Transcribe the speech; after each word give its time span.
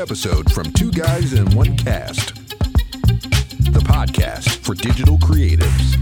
episodes 0.00 0.52
from 0.52 0.72
Two 0.74 0.92
Guys 0.92 1.32
in 1.32 1.44
One 1.56 1.74
Cast, 1.76 2.32
the 3.72 3.80
podcast 3.80 4.64
for 4.64 4.74
digital 4.76 5.18
creatives. 5.18 5.98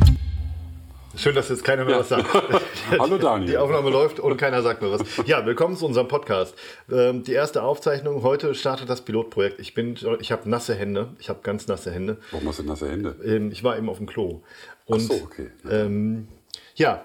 Schön, 1.17 1.35
dass 1.35 1.49
jetzt 1.49 1.65
keiner 1.65 1.87
mehr 1.87 2.01
was 2.01 2.11
sagt. 2.11 2.27
Hallo 2.99 3.17
Daniel. 3.17 3.51
Die 3.51 3.57
Aufnahme 3.57 3.89
läuft 3.89 4.21
und 4.21 4.37
keiner 4.37 4.61
sagt 4.61 4.83
mehr 4.83 4.91
was. 4.91 5.01
Ja, 5.27 5.47
willkommen 5.47 5.79
zu 5.79 5.87
unserem 5.87 6.09
Podcast. 6.09 6.55
Ähm, 6.93 7.23
die 7.23 7.33
erste 7.33 7.63
Aufzeichnung. 7.63 8.23
Heute 8.23 8.55
startet 8.55 8.91
das 8.91 9.01
Pilotprojekt. 9.01 9.61
Ich 9.61 9.73
bin, 9.73 9.97
ich 10.21 10.31
habe 10.31 10.51
nasse 10.51 10.75
Hände. 10.75 11.09
Ich 11.19 11.31
habe 11.31 11.41
ganz 11.43 11.67
nasse 11.67 11.91
Hände. 11.91 12.19
Warum 12.33 12.49
hast 12.49 12.59
du 12.59 12.65
nasse 12.65 12.91
Hände? 12.91 13.17
Ähm, 13.25 13.51
ich 13.51 13.65
war 13.65 13.79
eben 13.79 13.89
auf 13.89 13.97
dem 13.97 14.07
Klo. 14.07 14.43
Und, 14.85 15.01
Ach 15.11 15.17
so, 15.17 15.25
okay. 15.25 15.49
Ähm, 15.71 16.29
ja. 16.75 17.03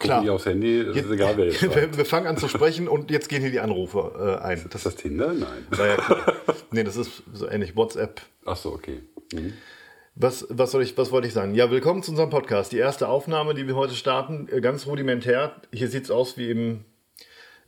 Gucken 0.00 0.22
die 0.22 0.30
aufs 0.30 0.46
Handy, 0.46 0.82
das 0.82 0.96
ist 0.96 1.10
egal, 1.10 1.36
wer 1.36 1.46
jetzt 1.46 1.62
wir, 1.76 1.96
wir 1.96 2.04
fangen 2.06 2.26
an 2.26 2.38
zu 2.38 2.48
sprechen 2.48 2.88
und 2.88 3.10
jetzt 3.10 3.28
gehen 3.28 3.42
hier 3.42 3.50
die 3.50 3.60
Anrufe 3.60 4.38
äh, 4.40 4.42
ein. 4.42 4.58
Ist 4.72 4.86
das 4.86 4.96
Tinder? 4.96 5.34
Nein. 5.34 5.66
Naja, 5.70 5.96
klar. 5.96 6.36
nee, 6.70 6.84
das 6.84 6.96
ist 6.96 7.22
so 7.34 7.46
ähnlich 7.46 7.76
WhatsApp. 7.76 8.22
Ach 8.46 8.56
so, 8.56 8.72
okay. 8.72 9.02
Mhm. 9.34 9.52
Was, 10.14 10.46
was, 10.48 10.70
soll 10.70 10.82
ich, 10.82 10.96
was 10.96 11.12
wollte 11.12 11.28
ich 11.28 11.34
sagen? 11.34 11.54
Ja, 11.54 11.70
willkommen 11.70 12.02
zu 12.02 12.12
unserem 12.12 12.30
Podcast. 12.30 12.72
Die 12.72 12.78
erste 12.78 13.08
Aufnahme, 13.08 13.52
die 13.52 13.66
wir 13.66 13.76
heute 13.76 13.94
starten, 13.94 14.48
äh, 14.50 14.62
ganz 14.62 14.86
rudimentär. 14.86 15.60
Hier 15.70 15.88
sieht 15.88 16.04
es 16.04 16.10
aus 16.10 16.38
wie 16.38 16.50
im, 16.50 16.84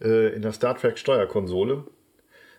äh, 0.01 0.35
in 0.35 0.41
der 0.41 0.53
Star 0.53 0.75
Trek 0.75 0.99
Steuerkonsole. 0.99 1.85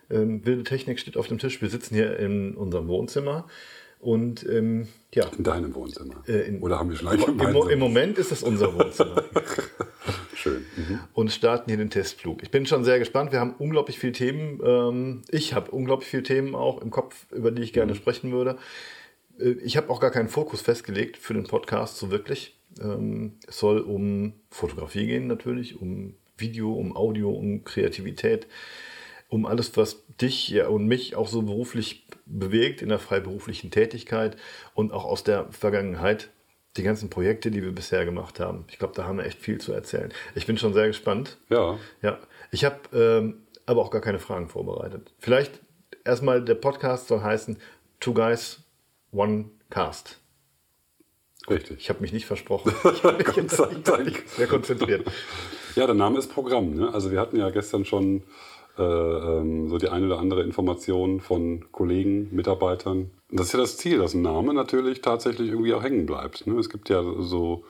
Ähm, 0.08 0.46
wilde 0.46 0.62
Technik 0.62 1.00
steht 1.00 1.16
auf 1.16 1.26
dem 1.26 1.38
Tisch. 1.38 1.60
Wir 1.60 1.68
sitzen 1.68 1.96
hier 1.96 2.16
in 2.20 2.54
unserem 2.54 2.86
Wohnzimmer. 2.86 3.48
Und 4.04 4.46
ähm, 4.46 4.88
ja. 5.14 5.24
In 5.36 5.44
deinem 5.44 5.74
Wohnzimmer. 5.74 6.22
Äh, 6.28 6.48
in, 6.48 6.60
Oder 6.60 6.78
haben 6.78 6.90
wir 6.90 6.96
schon 6.98 7.10
im, 7.10 7.40
im, 7.40 7.70
Im 7.70 7.78
Moment 7.78 8.18
ist 8.18 8.32
das 8.32 8.42
unser 8.42 8.74
Wohnzimmer. 8.74 9.24
Schön. 10.34 10.66
Mhm. 10.76 11.00
Und 11.14 11.32
starten 11.32 11.70
hier 11.70 11.78
den 11.78 11.88
Testflug. 11.88 12.42
Ich 12.42 12.50
bin 12.50 12.66
schon 12.66 12.84
sehr 12.84 12.98
gespannt. 12.98 13.32
Wir 13.32 13.40
haben 13.40 13.54
unglaublich 13.58 13.98
viele 13.98 14.12
Themen. 14.12 14.60
Ähm, 14.62 15.22
ich 15.30 15.54
habe 15.54 15.70
unglaublich 15.70 16.10
viele 16.10 16.22
Themen 16.22 16.54
auch 16.54 16.82
im 16.82 16.90
Kopf, 16.90 17.32
über 17.32 17.50
die 17.50 17.62
ich 17.62 17.72
gerne 17.72 17.92
mhm. 17.92 17.96
sprechen 17.96 18.30
würde. 18.30 18.58
Äh, 19.40 19.52
ich 19.64 19.78
habe 19.78 19.88
auch 19.88 20.00
gar 20.00 20.10
keinen 20.10 20.28
Fokus 20.28 20.60
festgelegt 20.60 21.16
für 21.16 21.32
den 21.32 21.44
Podcast, 21.44 21.96
so 21.96 22.10
wirklich. 22.10 22.60
Ähm, 22.82 23.38
es 23.48 23.58
soll 23.58 23.80
um 23.80 24.34
Fotografie 24.50 25.06
gehen 25.06 25.28
natürlich, 25.28 25.80
um 25.80 26.14
Video, 26.36 26.74
um 26.74 26.94
Audio, 26.94 27.30
um 27.30 27.64
Kreativität, 27.64 28.48
um 29.34 29.46
alles, 29.46 29.76
was 29.76 30.04
dich 30.20 30.48
ja, 30.50 30.68
und 30.68 30.86
mich 30.86 31.16
auch 31.16 31.26
so 31.26 31.42
beruflich 31.42 32.06
bewegt 32.24 32.82
in 32.82 32.88
der 32.88 33.00
freiberuflichen 33.00 33.72
Tätigkeit 33.72 34.36
und 34.74 34.92
auch 34.92 35.04
aus 35.04 35.24
der 35.24 35.50
Vergangenheit. 35.50 36.30
Die 36.76 36.84
ganzen 36.84 37.10
Projekte, 37.10 37.50
die 37.50 37.62
wir 37.62 37.72
bisher 37.72 38.04
gemacht 38.04 38.38
haben. 38.38 38.64
Ich 38.68 38.78
glaube, 38.78 38.94
da 38.94 39.04
haben 39.04 39.18
wir 39.18 39.24
echt 39.24 39.40
viel 39.40 39.58
zu 39.58 39.72
erzählen. 39.72 40.12
Ich 40.36 40.46
bin 40.46 40.56
schon 40.56 40.72
sehr 40.72 40.86
gespannt. 40.86 41.38
Ja. 41.48 41.78
Ja. 42.00 42.18
Ich 42.52 42.64
habe 42.64 42.78
ähm, 42.92 43.42
aber 43.66 43.82
auch 43.82 43.90
gar 43.90 44.00
keine 44.00 44.20
Fragen 44.20 44.48
vorbereitet. 44.48 45.12
Vielleicht 45.18 45.60
erstmal 46.04 46.44
der 46.44 46.54
Podcast 46.54 47.08
soll 47.08 47.20
heißen 47.20 47.58
Two 47.98 48.14
Guys 48.14 48.60
One 49.12 49.46
Cast. 49.68 50.20
Richtig. 51.50 51.78
Ich 51.80 51.88
habe 51.88 52.00
mich 52.00 52.12
nicht 52.12 52.26
versprochen. 52.26 52.72
Ich 52.84 53.02
habe 53.02 53.18
mich 53.18 53.36
jetzt 53.36 54.36
sehr 54.36 54.46
konzentriert. 54.46 55.04
Ja, 55.74 55.86
der 55.86 55.96
Name 55.96 56.18
ist 56.18 56.32
Programm. 56.32 56.74
Ne? 56.74 56.94
Also 56.94 57.10
wir 57.10 57.20
hatten 57.20 57.36
ja 57.36 57.50
gestern 57.50 57.84
schon 57.84 58.22
äh, 58.78 58.82
ähm, 58.82 59.68
so 59.68 59.78
die 59.78 59.88
eine 59.88 60.06
oder 60.06 60.18
andere 60.18 60.42
Information 60.42 61.20
von 61.20 61.70
Kollegen, 61.72 62.28
Mitarbeitern. 62.34 63.10
Das 63.30 63.46
ist 63.46 63.52
ja 63.52 63.60
das 63.60 63.76
Ziel, 63.76 63.98
dass 63.98 64.14
ein 64.14 64.22
Name 64.22 64.54
natürlich 64.54 65.00
tatsächlich 65.00 65.50
irgendwie 65.50 65.74
auch 65.74 65.82
hängen 65.82 66.06
bleibt. 66.06 66.46
Ne? 66.46 66.54
Es 66.58 66.68
gibt 66.68 66.88
ja 66.88 67.02
so 67.02 67.64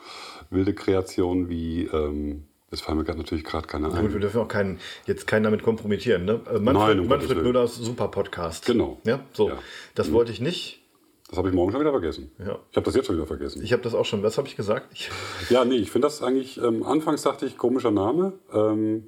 wilde 0.50 0.74
Kreationen 0.74 1.48
wie 1.48 1.84
ähm, 1.92 2.44
Jetzt 2.74 2.80
fallen 2.80 2.98
mir 2.98 3.04
natürlich 3.04 3.44
gerade 3.44 3.68
keine 3.68 3.86
ein. 3.92 4.02
Gut, 4.02 4.14
wir 4.14 4.20
dürfen 4.20 4.40
auch 4.40 4.48
keinen, 4.48 4.80
jetzt 5.06 5.28
keinen 5.28 5.44
damit 5.44 5.62
kompromittieren. 5.62 6.24
Ne? 6.24 6.40
Manfred, 6.58 6.74
Nein, 6.74 6.98
um 6.98 7.06
Manfred 7.06 7.40
Müllers 7.40 7.76
Super 7.76 8.08
Podcast. 8.08 8.66
Genau. 8.66 8.98
Ja, 9.04 9.20
so. 9.32 9.50
Ja. 9.50 9.58
Das 9.94 10.10
wollte 10.10 10.32
ich 10.32 10.40
nicht. 10.40 10.80
Das 11.28 11.38
habe 11.38 11.48
ich 11.50 11.54
morgen 11.54 11.70
schon 11.70 11.80
wieder 11.80 11.92
vergessen. 11.92 12.32
Ja. 12.38 12.58
Ich 12.72 12.76
habe 12.76 12.84
das 12.84 12.96
jetzt 12.96 13.06
schon 13.06 13.14
wieder 13.14 13.28
vergessen. 13.28 13.62
Ich 13.62 13.72
habe 13.72 13.82
das 13.82 13.94
auch 13.94 14.04
schon. 14.04 14.24
Was 14.24 14.38
habe 14.38 14.48
ich 14.48 14.56
gesagt? 14.56 14.88
Ich 14.92 15.08
ja, 15.50 15.64
nee, 15.64 15.76
ich 15.76 15.92
finde 15.92 16.06
das 16.06 16.20
eigentlich, 16.20 16.60
ähm, 16.60 16.82
anfangs 16.82 17.22
dachte 17.22 17.46
ich, 17.46 17.56
komischer 17.56 17.92
Name. 17.92 18.32
Ähm, 18.52 19.04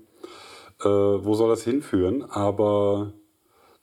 äh, 0.81 0.85
wo 0.89 1.35
soll 1.35 1.49
das 1.49 1.63
hinführen? 1.63 2.25
Aber 2.31 3.13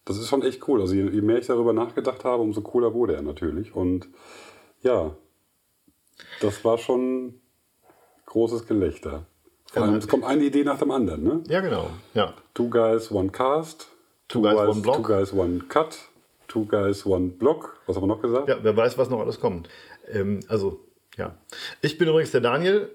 das 0.05 0.17
ist 0.17 0.27
schon 0.27 0.43
echt 0.43 0.67
cool. 0.67 0.81
Also 0.81 0.95
je, 0.95 1.09
je, 1.09 1.21
mehr 1.21 1.39
ich 1.39 1.47
darüber 1.47 1.73
nachgedacht 1.73 2.23
habe, 2.23 2.43
umso 2.43 2.61
cooler 2.61 2.93
wurde 2.93 3.15
er 3.15 3.21
natürlich. 3.21 3.75
Und 3.75 4.07
ja, 4.81 5.15
das 6.41 6.63
war 6.65 6.77
schon 6.77 7.39
großes 8.25 8.67
Gelächter. 8.67 9.25
Vor 9.71 9.83
allem, 9.83 9.95
es 9.95 10.07
kommt 10.07 10.23
eine 10.23 10.43
Idee 10.43 10.63
nach 10.63 10.77
dem 10.77 10.91
anderen, 10.91 11.23
ne? 11.23 11.43
Ja, 11.47 11.61
genau. 11.61 11.89
Ja. 12.13 12.33
Two 12.53 12.69
Guys, 12.69 13.11
One 13.11 13.29
Cast. 13.29 13.87
Two, 14.27 14.41
two 14.41 14.41
guys, 14.43 14.55
guys, 14.55 14.69
One 14.69 14.81
Block. 14.81 14.95
Two 14.97 15.03
Guys, 15.03 15.33
One 15.33 15.59
Cut. 15.67 15.97
Two 16.47 16.65
Guys, 16.65 17.05
One 17.05 17.29
Block. 17.29 17.79
Was 17.87 17.95
haben 17.95 18.03
wir 18.03 18.07
noch 18.07 18.21
gesagt? 18.21 18.49
Ja, 18.49 18.57
wer 18.61 18.77
weiß, 18.77 18.97
was 18.99 19.09
noch 19.09 19.19
alles 19.19 19.39
kommt. 19.39 19.69
Ähm, 20.11 20.41
also, 20.47 20.81
ja. 21.17 21.35
Ich 21.81 21.97
bin 21.97 22.07
übrigens 22.07 22.31
der 22.31 22.41
Daniel. 22.41 22.93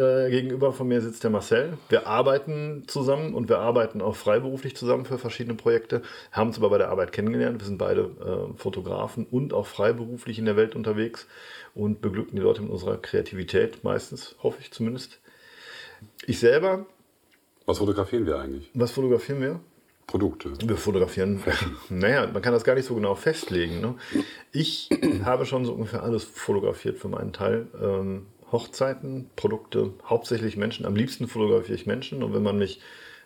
Äh, 0.00 0.30
gegenüber 0.30 0.72
von 0.72 0.88
mir 0.88 1.02
sitzt 1.02 1.24
der 1.24 1.30
Marcel. 1.30 1.76
Wir 1.90 2.06
arbeiten 2.06 2.84
zusammen 2.86 3.34
und 3.34 3.50
wir 3.50 3.58
arbeiten 3.58 4.00
auch 4.00 4.16
freiberuflich 4.16 4.74
zusammen 4.74 5.04
für 5.04 5.18
verschiedene 5.18 5.56
Projekte. 5.56 6.00
Haben 6.32 6.48
uns 6.48 6.56
aber 6.56 6.70
bei 6.70 6.78
der 6.78 6.88
Arbeit 6.88 7.12
kennengelernt. 7.12 7.60
Wir 7.60 7.66
sind 7.66 7.76
beide 7.76 8.00
äh, 8.02 8.58
Fotografen 8.58 9.26
und 9.30 9.52
auch 9.52 9.66
freiberuflich 9.66 10.38
in 10.38 10.46
der 10.46 10.56
Welt 10.56 10.74
unterwegs 10.74 11.26
und 11.74 12.00
beglücken 12.00 12.34
die 12.34 12.40
Leute 12.40 12.62
mit 12.62 12.70
unserer 12.70 12.96
Kreativität 12.96 13.84
meistens, 13.84 14.36
hoffe 14.42 14.56
ich 14.62 14.70
zumindest. 14.70 15.20
Ich 16.24 16.38
selber. 16.38 16.86
Was 17.66 17.76
fotografieren 17.76 18.24
wir 18.24 18.38
eigentlich? 18.38 18.70
Was 18.72 18.92
fotografieren 18.92 19.42
wir? 19.42 19.60
Produkte. 20.06 20.52
Wir 20.64 20.78
fotografieren. 20.78 21.42
Naja, 21.90 22.26
man 22.26 22.40
kann 22.40 22.54
das 22.54 22.64
gar 22.64 22.74
nicht 22.74 22.86
so 22.86 22.94
genau 22.94 23.16
festlegen. 23.16 23.82
Ne? 23.82 23.96
Ich 24.50 24.88
habe 25.24 25.44
schon 25.44 25.66
so 25.66 25.74
ungefähr 25.74 26.02
alles 26.02 26.24
fotografiert 26.24 26.96
für 26.96 27.08
meinen 27.08 27.34
Teil. 27.34 27.66
Ähm, 27.78 28.26
Hochzeiten, 28.52 29.30
Produkte, 29.36 29.92
hauptsächlich 30.04 30.56
Menschen. 30.56 30.86
Am 30.86 30.96
liebsten 30.96 31.28
fotografiere 31.28 31.74
ich 31.74 31.86
Menschen 31.86 32.22
und 32.22 32.34
wenn 32.34 32.42
man 32.42 32.58
mich 32.58 32.80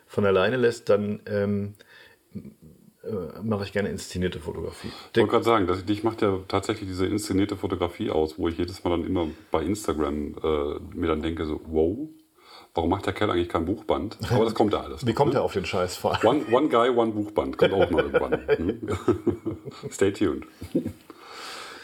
von 0.07 0.25
alleine 0.25 0.57
lässt, 0.57 0.89
dann 0.89 1.21
ähm, 1.25 1.73
äh, 3.03 3.41
mache 3.43 3.63
ich 3.63 3.73
gerne 3.73 3.89
inszenierte 3.89 4.39
Fotografie. 4.39 4.89
Ich 5.13 5.17
wollte 5.17 5.31
gerade 5.31 5.45
sagen, 5.45 5.67
dass, 5.67 5.83
dich 5.85 6.03
macht 6.03 6.21
ja 6.21 6.39
tatsächlich 6.47 6.87
diese 6.87 7.07
inszenierte 7.07 7.55
Fotografie 7.55 8.11
aus, 8.11 8.37
wo 8.37 8.47
ich 8.47 8.57
jedes 8.57 8.83
Mal 8.83 8.91
dann 8.91 9.05
immer 9.05 9.27
bei 9.51 9.63
Instagram 9.63 10.35
äh, 10.43 10.95
mir 10.95 11.07
dann 11.07 11.21
denke, 11.21 11.45
so, 11.45 11.59
wow, 11.65 12.09
Warum 12.75 12.89
macht 12.89 13.05
der 13.05 13.13
Kerl 13.13 13.31
eigentlich 13.31 13.47
kein 13.47 13.63
Buchband? 13.63 14.17
Aber 14.29 14.43
das 14.43 14.53
kommt 14.53 14.73
ja 14.73 14.81
alles. 14.81 15.05
Wie 15.07 15.13
kommt 15.13 15.31
ne? 15.33 15.39
er 15.39 15.43
auf 15.43 15.53
den 15.53 15.65
Scheiß 15.65 15.95
vor? 15.95 16.19
One, 16.25 16.41
one 16.51 16.67
Guy, 16.67 16.89
One 16.89 17.13
Buchband. 17.13 17.57
Kommt 17.57 17.73
auch 17.73 17.89
mal 17.89 18.03
irgendwann. 18.03 18.35
Ne? 18.59 18.79
Stay 19.89 20.11
tuned. 20.11 20.45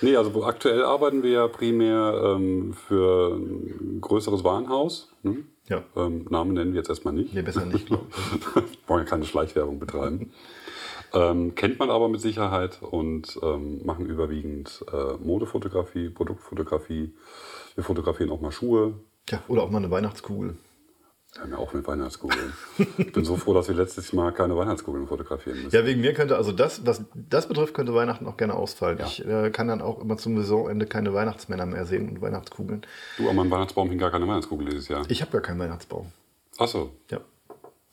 Nee, 0.01 0.15
also 0.15 0.43
aktuell 0.43 0.83
arbeiten 0.83 1.23
wir 1.23 1.31
ja 1.31 1.47
primär 1.47 2.35
ähm, 2.35 2.73
für 2.73 3.35
ein 3.35 4.01
größeres 4.01 4.43
Warenhaus. 4.43 5.11
Ne? 5.23 5.43
Ja. 5.67 5.83
Ähm, 5.95 6.25
Namen 6.29 6.53
nennen 6.53 6.73
wir 6.73 6.79
jetzt 6.79 6.89
erstmal 6.89 7.13
nicht. 7.13 7.33
Nee, 7.33 7.43
besser 7.43 7.65
nicht, 7.65 7.85
glaube 7.85 8.07
ich. 8.09 8.79
Wollen 8.87 9.03
ja 9.03 9.09
keine 9.09 9.25
Schleichwerbung 9.25 9.79
betreiben. 9.79 10.31
ähm, 11.13 11.55
kennt 11.55 11.79
man 11.79 11.89
aber 11.89 12.09
mit 12.09 12.21
Sicherheit 12.21 12.79
und 12.81 13.39
ähm, 13.43 13.85
machen 13.85 14.05
überwiegend 14.05 14.83
äh, 14.91 15.13
Modefotografie, 15.23 16.09
Produktfotografie. 16.09 17.13
Wir 17.75 17.83
fotografieren 17.83 18.31
auch 18.31 18.41
mal 18.41 18.51
Schuhe, 18.51 18.95
ja, 19.29 19.41
oder 19.47 19.63
auch 19.63 19.69
mal 19.69 19.77
eine 19.77 19.91
Weihnachtskugel. 19.91 20.57
Ja, 21.37 21.45
mir 21.45 21.57
auch 21.57 21.73
mit 21.73 21.87
Weihnachtskugeln. 21.87 22.51
ich 22.97 23.13
bin 23.13 23.23
so 23.23 23.37
froh, 23.37 23.53
dass 23.53 23.69
wir 23.69 23.75
letztes 23.75 24.11
Mal 24.11 24.33
keine 24.33 24.57
Weihnachtskugeln 24.57 25.07
fotografieren 25.07 25.63
müssen. 25.63 25.75
Ja, 25.75 25.85
wegen 25.85 26.01
mir 26.01 26.13
könnte, 26.13 26.35
also 26.35 26.51
das, 26.51 26.85
was 26.85 27.03
das 27.13 27.47
betrifft, 27.47 27.73
könnte 27.73 27.93
Weihnachten 27.93 28.27
auch 28.27 28.35
gerne 28.35 28.53
ausfallen. 28.53 28.97
Ja. 28.99 29.05
Ich 29.05 29.25
äh, 29.25 29.49
kann 29.49 29.69
dann 29.69 29.81
auch 29.81 30.01
immer 30.01 30.17
zum 30.17 30.37
Saisonende 30.37 30.85
keine 30.87 31.13
Weihnachtsmänner 31.13 31.65
mehr 31.65 31.85
sehen 31.85 32.09
und 32.09 32.21
Weihnachtskugeln. 32.21 32.81
Du, 33.17 33.29
an 33.29 33.37
meinem 33.37 33.49
Weihnachtsbaum 33.49 33.89
hing 33.89 33.97
gar 33.97 34.11
keine 34.11 34.27
Weihnachtskugel 34.27 34.67
dieses 34.67 34.89
Jahr. 34.89 35.05
Ich 35.07 35.21
habe 35.21 35.31
gar 35.31 35.41
keinen 35.41 35.59
Weihnachtsbaum. 35.59 36.11
Ach 36.57 36.67
so. 36.67 36.91
Ja. 37.09 37.21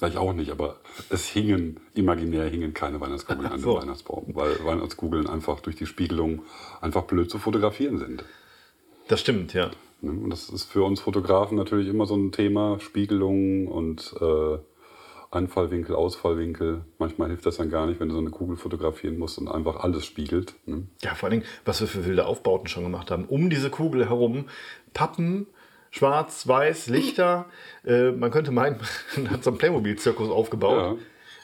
Ich 0.07 0.17
auch 0.17 0.33
nicht, 0.33 0.51
aber 0.51 0.77
es 1.11 1.27
hingen, 1.27 1.81
imaginär 1.95 2.49
hingen 2.49 2.73
keine 2.73 3.01
Weihnachtskugeln 3.01 3.51
an 3.51 3.61
so. 3.61 3.75
dem 3.75 3.83
Weihnachtsbaum, 3.83 4.27
weil 4.29 4.65
Weihnachtskugeln 4.65 5.29
einfach 5.29 5.61
durch 5.61 5.75
die 5.75 5.87
Spiegelung 5.87 6.43
einfach 6.81 7.03
blöd 7.05 7.31
zu 7.31 7.39
fotografieren 7.39 7.99
sind. 7.99 8.25
Das 9.09 9.21
stimmt, 9.21 9.55
ja. 9.55 9.71
Ne? 10.01 10.13
Und 10.13 10.31
das 10.31 10.49
ist 10.49 10.65
für 10.65 10.83
uns 10.85 11.01
Fotografen 11.01 11.57
natürlich 11.57 11.89
immer 11.89 12.07
so 12.07 12.17
ein 12.17 12.33
Thema, 12.33 12.79
Spiegelung 12.81 13.67
und 13.69 14.15
äh, 14.21 14.59
Einfallwinkel, 15.31 15.95
Ausfallwinkel. 15.95 16.83
Manchmal 16.99 17.29
hilft 17.29 17.45
das 17.45 17.59
dann 17.59 17.71
gar 17.71 17.87
nicht, 17.87 18.01
wenn 18.01 18.09
du 18.09 18.15
so 18.15 18.21
eine 18.21 18.31
Kugel 18.31 18.57
fotografieren 18.57 19.19
musst 19.19 19.39
und 19.39 19.49
einfach 19.49 19.77
alles 19.77 20.07
spiegelt. 20.07 20.55
Ne? 20.67 20.87
Ja, 21.03 21.15
vor 21.15 21.29
allen 21.29 21.41
Dingen, 21.41 21.51
was 21.65 21.81
wir 21.81 21.89
für 21.89 22.07
wilde 22.07 22.27
Aufbauten 22.27 22.67
schon 22.69 22.85
gemacht 22.85 23.11
haben. 23.11 23.25
Um 23.27 23.51
diese 23.51 23.71
Kugel 23.71 24.09
herum 24.09 24.47
Pappen, 24.95 25.47
schwarz, 25.91 26.49
weiß, 26.49 26.89
Lichter. 26.89 27.47
Äh, 27.85 28.13
man 28.13 28.31
könnte 28.31 28.53
meinen, 28.53 28.81
man 29.17 29.31
hat 29.31 29.45
so 29.45 29.51
einen 29.51 29.59
Playmobil-Zirkus 29.59 30.31
aufgebaut. 30.31 30.99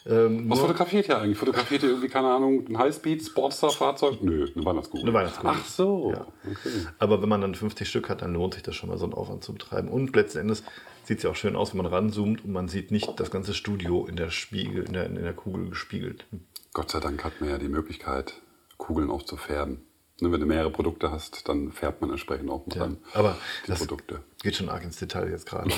Ähm, 0.07 0.51
Was 0.51 0.59
fotografiert 0.59 1.09
ihr 1.09 1.19
eigentlich? 1.19 1.39
Fotografiert 1.39 1.83
ihr 1.83 1.89
irgendwie, 1.91 2.09
keine 2.09 2.29
Ahnung, 2.29 2.67
ein 2.69 2.79
Highspeed-Sportster-Fahrzeug? 2.79 4.23
Nö, 4.23 4.47
eine 4.55 4.65
Weihnachtskugel. 4.65 5.03
Eine 5.03 5.15
Weihnachtskugel. 5.15 5.57
Ach 5.59 5.67
so. 5.67 6.13
Ja. 6.13 6.27
Okay. 6.51 6.87
Aber 6.99 7.23
wenn 7.23 7.29
man 7.29 7.41
dann 7.41 7.55
50 7.55 7.89
Stück 7.89 8.11
hat, 8.11 8.21
dann 8.21 8.35
lohnt 8.35 8.55
sich 8.55 8.63
das 8.63 8.75
schon 8.75 8.91
mal, 8.91 8.99
so 8.99 9.05
einen 9.05 9.15
Aufwand 9.15 9.45
zu 9.45 9.55
betreiben. 9.55 9.89
Und 9.89 10.15
letzten 10.15 10.39
Endes 10.39 10.63
sieht 11.05 11.19
es 11.19 11.23
ja 11.25 11.31
auch 11.31 11.37
schön 11.37 11.57
aus, 11.57 11.73
wenn 11.73 11.83
man 11.83 11.87
ranzoomt 11.87 12.45
und 12.45 12.53
man 12.53 12.69
sieht 12.69 12.91
nicht 12.91 13.19
das 13.19 13.31
ganze 13.31 13.55
Studio 13.55 14.07
in 14.07 14.17
der 14.17 14.31
Spiegel, 14.31 14.85
in 14.85 14.93
der, 14.93 15.07
in 15.07 15.15
der 15.15 15.33
Kugel 15.33 15.71
gespiegelt. 15.71 16.27
Gott 16.75 16.91
sei 16.91 17.01
Dank 17.01 17.25
hat 17.25 17.41
man 17.41 17.49
ja 17.49 17.59
die 17.59 17.69
Möglichkeit, 17.69 18.35
Kugeln 18.77 19.11
auch 19.11 19.23
zu 19.23 19.37
färben. 19.37 19.83
Ne, 20.21 20.31
wenn 20.31 20.41
du 20.41 20.47
mehrere 20.47 20.71
Produkte 20.71 21.11
hast, 21.11 21.49
dann 21.49 21.73
färbt 21.73 22.01
man 22.01 22.11
entsprechend 22.11 22.49
auch 22.51 22.67
mal 22.67 22.79
dann 22.79 22.99
Aber 23.15 23.37
die 23.65 23.71
das 23.71 23.81
Produkte. 23.81 24.21
geht 24.43 24.55
schon 24.55 24.69
arg 24.69 24.85
ins 24.85 24.97
Detail 24.97 25.29
jetzt 25.31 25.47
gerade. 25.47 25.71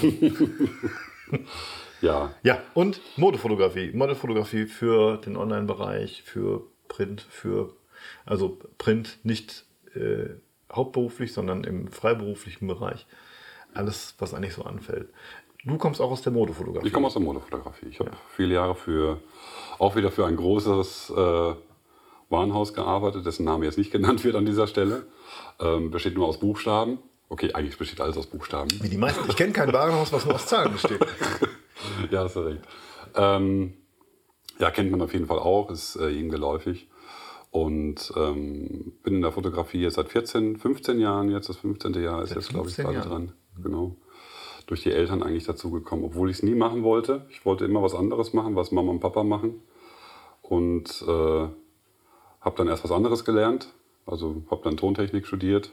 Ja, 2.00 2.34
ja, 2.42 2.60
und 2.74 3.00
Modefotografie. 3.16 3.92
Modefotografie 3.92 4.66
für 4.66 5.16
den 5.18 5.36
Online-Bereich, 5.36 6.22
für 6.22 6.62
Print, 6.88 7.22
für, 7.22 7.74
also 8.24 8.58
Print 8.78 9.18
nicht 9.22 9.64
äh, 9.94 10.28
hauptberuflich, 10.72 11.32
sondern 11.32 11.64
im 11.64 11.88
freiberuflichen 11.88 12.68
Bereich. 12.68 13.06
Alles, 13.74 14.14
was 14.18 14.34
eigentlich 14.34 14.54
so 14.54 14.64
anfällt. 14.64 15.08
Du 15.64 15.78
kommst 15.78 16.00
auch 16.00 16.10
aus 16.10 16.22
der 16.22 16.32
Modefotografie. 16.32 16.86
ich 16.86 16.92
komme 16.92 17.08
aus 17.08 17.14
der 17.14 17.22
Modefotografie. 17.22 17.86
Ich 17.90 17.98
habe 17.98 18.12
viele 18.34 18.54
Jahre 18.54 18.74
für, 18.74 19.20
auch 19.78 19.96
wieder 19.96 20.10
für 20.10 20.26
ein 20.26 20.36
großes 20.36 21.10
äh, 21.10 21.54
Warenhaus 22.28 22.72
gearbeitet, 22.72 23.26
dessen 23.26 23.44
Name 23.44 23.64
jetzt 23.64 23.78
nicht 23.78 23.90
genannt 23.90 24.24
wird 24.24 24.36
an 24.36 24.46
dieser 24.46 24.66
Stelle. 24.66 25.06
Ähm, 25.60 25.90
besteht 25.90 26.14
nur 26.14 26.28
aus 26.28 26.38
Buchstaben. 26.38 26.98
Okay, 27.28 27.52
eigentlich 27.52 27.76
besteht 27.76 28.00
alles 28.00 28.16
aus 28.16 28.26
Buchstaben. 28.26 28.70
Wie 28.80 28.88
die 28.88 28.96
meisten. 28.96 29.28
Ich 29.28 29.36
kenne 29.36 29.52
kein 29.52 29.72
Warenhaus, 29.72 30.12
was 30.12 30.24
nur 30.24 30.36
aus 30.36 30.46
Zahlen 30.46 30.72
besteht. 30.72 31.00
ja, 32.10 32.24
hast 32.24 32.36
du 32.36 32.40
recht. 32.40 32.60
Ähm, 33.14 33.74
ja, 34.58 34.70
kennt 34.70 34.90
man 34.90 35.02
auf 35.02 35.12
jeden 35.12 35.26
Fall 35.26 35.38
auch, 35.38 35.70
ist 35.70 35.96
äh, 35.96 36.10
ihm 36.10 36.30
geläufig. 36.30 36.88
Und 37.50 38.12
ähm, 38.16 38.92
bin 39.02 39.14
in 39.14 39.22
der 39.22 39.32
Fotografie 39.32 39.80
jetzt 39.80 39.94
seit 39.94 40.08
14, 40.08 40.56
15 40.56 41.00
Jahren 41.00 41.30
jetzt. 41.30 41.48
Das 41.48 41.56
15. 41.58 41.94
Jahr 41.94 42.22
ist 42.22 42.30
Seit 42.30 42.38
jetzt, 42.38 42.48
glaube 42.50 42.68
ich, 42.68 42.74
15 42.74 42.84
gerade 42.84 43.08
Jahren. 43.08 43.26
dran. 43.26 43.62
Genau. 43.62 43.96
Durch 44.66 44.82
die 44.82 44.92
Eltern 44.92 45.22
eigentlich 45.22 45.44
dazu 45.44 45.70
gekommen, 45.70 46.04
obwohl 46.04 46.28
ich 46.28 46.38
es 46.38 46.42
nie 46.42 46.54
machen 46.54 46.82
wollte. 46.82 47.24
Ich 47.30 47.46
wollte 47.46 47.64
immer 47.64 47.82
was 47.82 47.94
anderes 47.94 48.32
machen, 48.32 48.56
was 48.56 48.72
Mama 48.72 48.90
und 48.90 49.00
Papa 49.00 49.22
machen. 49.22 49.62
Und 50.42 51.02
äh, 51.06 51.48
habe 52.40 52.56
dann 52.56 52.68
erst 52.68 52.84
was 52.84 52.92
anderes 52.92 53.24
gelernt. 53.24 53.68
Also 54.04 54.42
habe 54.50 54.62
dann 54.64 54.76
Tontechnik 54.76 55.26
studiert 55.26 55.72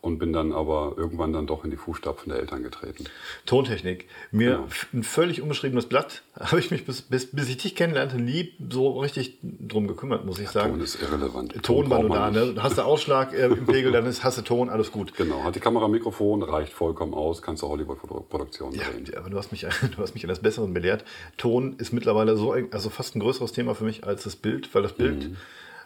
und 0.00 0.18
bin 0.18 0.32
dann 0.32 0.52
aber 0.52 0.94
irgendwann 0.96 1.32
dann 1.32 1.46
doch 1.48 1.64
in 1.64 1.70
die 1.70 1.76
Fußstapfen 1.76 2.30
der 2.30 2.38
Eltern 2.40 2.62
getreten. 2.62 3.04
Tontechnik. 3.46 4.06
Mir 4.30 4.52
Genau. 4.52 4.64
f- 4.66 4.86
ein 4.94 5.02
völlig 5.02 5.42
unbeschriebenes 5.42 5.86
Blatt. 5.86 6.22
Habe 6.38 6.60
ich 6.60 6.70
mich 6.70 6.86
bis, 6.86 7.02
bis, 7.02 7.30
bis 7.32 7.48
ich 7.48 7.56
dich 7.56 7.74
kennenlernte 7.74 8.16
nie 8.16 8.52
so 8.70 9.00
richtig 9.00 9.38
drum 9.42 9.88
gekümmert, 9.88 10.24
muss 10.24 10.38
ich 10.38 10.48
sagen. 10.50 10.70
Ton 10.74 10.80
ist 10.82 11.02
irrelevant. 11.02 11.60
Ton 11.64 11.90
war 11.90 11.98
braucht 11.98 12.08
nur 12.08 12.16
da. 12.16 12.30
Ne? 12.30 12.62
Hast 12.62 12.78
du 12.78 12.82
Ausschlag 12.82 13.32
äh, 13.34 13.46
im 13.46 13.66
Pegel, 13.66 13.90
dann 13.90 14.06
ist, 14.06 14.22
hast 14.22 14.38
du 14.38 14.42
Ton, 14.42 14.68
alles 14.68 14.92
gut. 14.92 15.14
Genau, 15.16 15.42
hat 15.42 15.56
die 15.56 15.60
Kamera 15.60 15.88
Mikrofon, 15.88 16.42
reicht 16.44 16.72
vollkommen 16.72 17.12
aus, 17.14 17.42
kannst 17.42 17.62
du 17.62 17.68
Hollywood-Produktion 17.68 18.72
Ja, 18.74 18.84
drehen. 18.84 19.10
aber 19.16 19.30
du 19.30 19.36
hast 19.38 19.50
mich, 19.50 19.62
du 19.96 20.02
hast 20.02 20.14
mich 20.14 20.24
eines 20.24 20.38
Besseren 20.38 20.72
belehrt. 20.72 21.04
Ton 21.38 21.74
ist 21.78 21.92
mittlerweile 21.92 22.36
so, 22.36 22.52
also 22.70 22.88
fast 22.90 23.16
ein 23.16 23.20
größeres 23.20 23.52
Thema 23.52 23.74
für 23.74 23.84
mich 23.84 24.04
als 24.04 24.22
das 24.24 24.36
Bild, 24.36 24.72
weil 24.74 24.82
das 24.82 24.92
Bild 24.92 25.30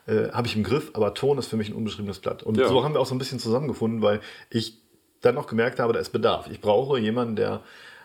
äh, 0.07 0.31
habe 0.31 0.47
ich 0.47 0.57
im 0.57 0.63
Griff, 0.65 0.91
aber 0.95 1.15
Ton 1.15 1.39
ist 1.39 1.47
für 1.47 1.57
mich 1.57 1.69
ein 1.69 1.75
unbeschriebenes 1.75 2.19
Blatt. 2.19 2.43
Und 2.43 2.57
Ja. 2.59 2.69
so 2.69 2.83
haben 2.85 2.95
wir 2.95 3.01
auch 3.01 3.07
so 3.07 3.15
ein 3.15 3.19
bisschen 3.19 3.39
zusammengefunden, 3.39 4.03
weil 4.03 4.21
ich 4.51 4.79
dann 5.21 5.39
auch 5.39 5.47
gemerkt 5.47 5.79
habe, 5.79 5.93
da 5.93 6.01
ist 6.01 6.11
Bedarf. 6.11 6.49
Ich 6.51 6.61
brauche 6.61 6.99
jemanden, 6.99 7.37
der, 7.37 7.63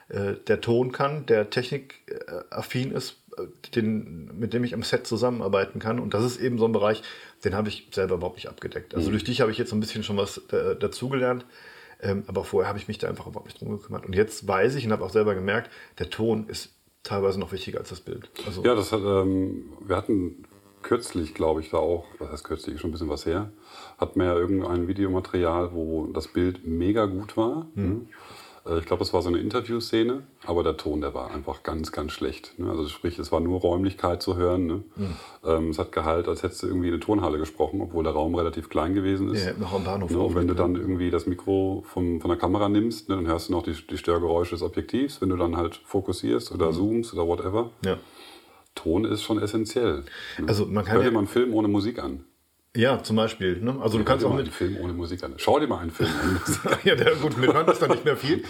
äh, 0.10 0.34
der 0.48 0.62
Ton 0.62 0.92
kann, 0.92 1.26
der 1.26 1.50
technikaffin 1.50 2.92
ist, 2.92 3.18
äh, 3.38 3.44
den, 3.72 4.38
mit 4.38 4.54
dem 4.54 4.64
ich 4.64 4.74
am 4.74 4.84
Set 4.84 5.08
zusammenarbeiten 5.08 5.80
kann. 5.80 6.00
Und 6.00 6.14
das 6.14 6.24
ist 6.24 6.40
eben 6.40 6.58
so 6.58 6.66
ein 6.66 6.72
Bereich, 6.72 7.02
den 7.44 7.56
habe 7.56 7.70
ich 7.70 7.88
selber 7.92 8.16
überhaupt 8.16 8.36
nicht 8.38 8.50
abgedeckt. 8.50 8.94
Also 8.96 9.10
durch 9.10 9.24
dich 9.24 9.42
habe 9.42 9.52
ich 9.52 9.58
jetzt 9.58 9.70
so 9.70 9.76
ein 9.76 9.80
bisschen 9.80 10.04
schon 10.04 10.18
was 10.18 10.38
äh, 10.52 10.76
dazugelernt. 10.76 11.46
Ähm, 12.00 12.24
aber 12.28 12.44
vorher 12.44 12.70
habe 12.70 12.78
ich 12.78 12.88
mich 12.88 13.00
da 13.00 13.08
einfach 13.08 13.26
überhaupt 13.26 13.48
nicht 13.48 13.60
drum 13.60 13.72
gekümmert. 13.72 14.06
Und 14.06 14.14
jetzt 14.14 14.48
weiß 14.48 14.76
ich 14.76 14.86
und 14.86 14.92
habe 14.92 15.04
auch 15.04 15.10
selber 15.10 15.34
gemerkt, 15.34 15.72
der 15.98 16.12
Ton 16.12 16.48
ist 16.48 16.70
teilweise 17.02 17.40
noch 17.40 17.52
wichtiger 17.52 17.80
als 17.80 17.90
das 17.90 18.02
Bild. 18.02 18.30
Also, 18.46 18.64
Ja, 18.64 18.76
das 18.76 18.92
hat, 18.92 19.00
ähm, 19.02 19.66
wir 19.86 19.96
hatten 19.96 20.44
kürzlich, 20.88 21.34
glaube 21.34 21.62
ich, 21.62 21.70
da 21.70 21.78
auch, 21.78 22.06
was 22.20 22.32
heißt 22.32 22.44
kürzlich, 22.46 22.80
schon 22.80 22.90
ein 22.90 22.94
bisschen 22.94 23.10
was 23.10 23.26
her, 23.26 23.50
wir 24.22 24.26
ja 24.28 24.36
irgendein 24.36 24.88
Videomaterial, 24.88 25.74
wo 25.74 26.08
das 26.14 26.28
Bild 26.30 26.66
mega 26.66 27.06
gut 27.06 27.36
war. 27.36 27.68
Mhm. 27.76 28.08
Äh, 28.66 28.80
Ich 28.80 28.86
glaube, 28.86 29.00
das 29.00 29.14
war 29.14 29.22
so 29.22 29.30
eine 29.30 29.38
Interviewszene, 29.40 30.24
aber 30.46 30.64
der 30.64 30.76
Ton, 30.78 31.02
der 31.02 31.14
war 31.14 31.32
einfach 31.32 31.64
ganz, 31.64 31.92
ganz 31.92 32.12
schlecht. 32.14 32.54
ne? 32.58 32.70
Also 32.70 32.88
sprich, 32.88 33.18
es 33.20 33.32
war 33.32 33.40
nur 33.42 33.60
Räumlichkeit 33.60 34.22
zu 34.22 34.36
hören. 34.38 34.66
ne? 34.68 34.84
Mhm. 34.96 35.16
Ähm, 35.46 35.70
Es 35.72 35.80
hat 35.80 35.92
gehalt, 35.92 36.28
als 36.28 36.44
hättest 36.44 36.64
du 36.64 36.68
irgendwie 36.68 36.88
eine 36.90 37.00
Turnhalle 37.00 37.38
gesprochen, 37.38 37.82
obwohl 37.82 38.04
der 38.04 38.14
Raum 38.14 38.36
relativ 38.36 38.70
klein 38.70 38.94
gewesen 38.94 39.34
ist. 39.34 39.46
Ja, 39.46 39.54
noch 39.60 39.74
am 39.74 39.84
Bahnhof 39.84 40.10
Ne, 40.12 40.20
und 40.20 40.36
wenn 40.36 40.48
du 40.48 40.54
dann 40.54 40.76
irgendwie 40.76 41.12
das 41.12 41.26
Mikro 41.28 41.84
vom, 41.88 42.20
von 42.22 42.30
der 42.30 42.38
Kamera 42.38 42.70
nimmst, 42.70 43.10
ne, 43.10 43.16
dann 43.16 43.28
hörst 43.28 43.50
du 43.50 43.54
noch 43.54 43.64
die, 43.64 43.74
die 43.74 43.98
Störgeräusche 43.98 44.52
des 44.56 44.62
Objektivs. 44.64 45.22
Wenn 45.22 45.30
du 45.30 45.36
dann 45.38 45.56
halt 45.58 45.76
fokussierst 45.86 46.54
Mhm. 46.54 46.62
oder 46.62 46.72
zoomst 46.74 47.14
oder 47.14 47.28
whatever, 47.28 47.70
ja. 47.84 47.98
Ton 48.78 49.06
ist 49.06 49.24
schon 49.24 49.42
essentiell. 49.42 50.04
ne? 50.40 50.48
Also 50.48 50.66
man 50.66 50.86
kann 50.86 50.94
Hör 50.96 51.02
dir 51.02 51.08
ja- 51.08 51.12
mal 51.12 51.20
einen 51.20 51.28
Film 51.28 51.54
ohne 51.54 51.68
Musik 51.68 52.00
an. 52.02 52.24
ja, 52.76 53.02
zum 53.04 53.16
Beispiel. 53.16 53.60
Ne? 53.62 53.76
Also 53.82 53.98
du 53.98 54.00
Hör 54.00 54.06
kannst 54.06 54.24
dir 54.24 54.28
auch 54.28 54.32
mal 54.34 54.38
mit, 54.38 54.46
einen 54.46 54.54
Film 54.54 54.78
ohne 54.82 54.94
Musik 54.94 55.24
an. 55.24 55.34
Schau 55.38 55.60
dir 55.60 55.68
mal 55.68 55.80
einen 55.80 55.92
Film 55.92 56.10
ohne 56.24 56.34
Musik 56.40 56.62
ja, 56.86 56.96
der, 56.96 57.16
gut, 57.16 57.38
mit 57.38 57.54
hören 57.54 57.68
ist 57.68 57.82
dann 57.82 57.92
nicht 57.92 58.06
mehr 58.06 58.16
viel. 58.18 58.44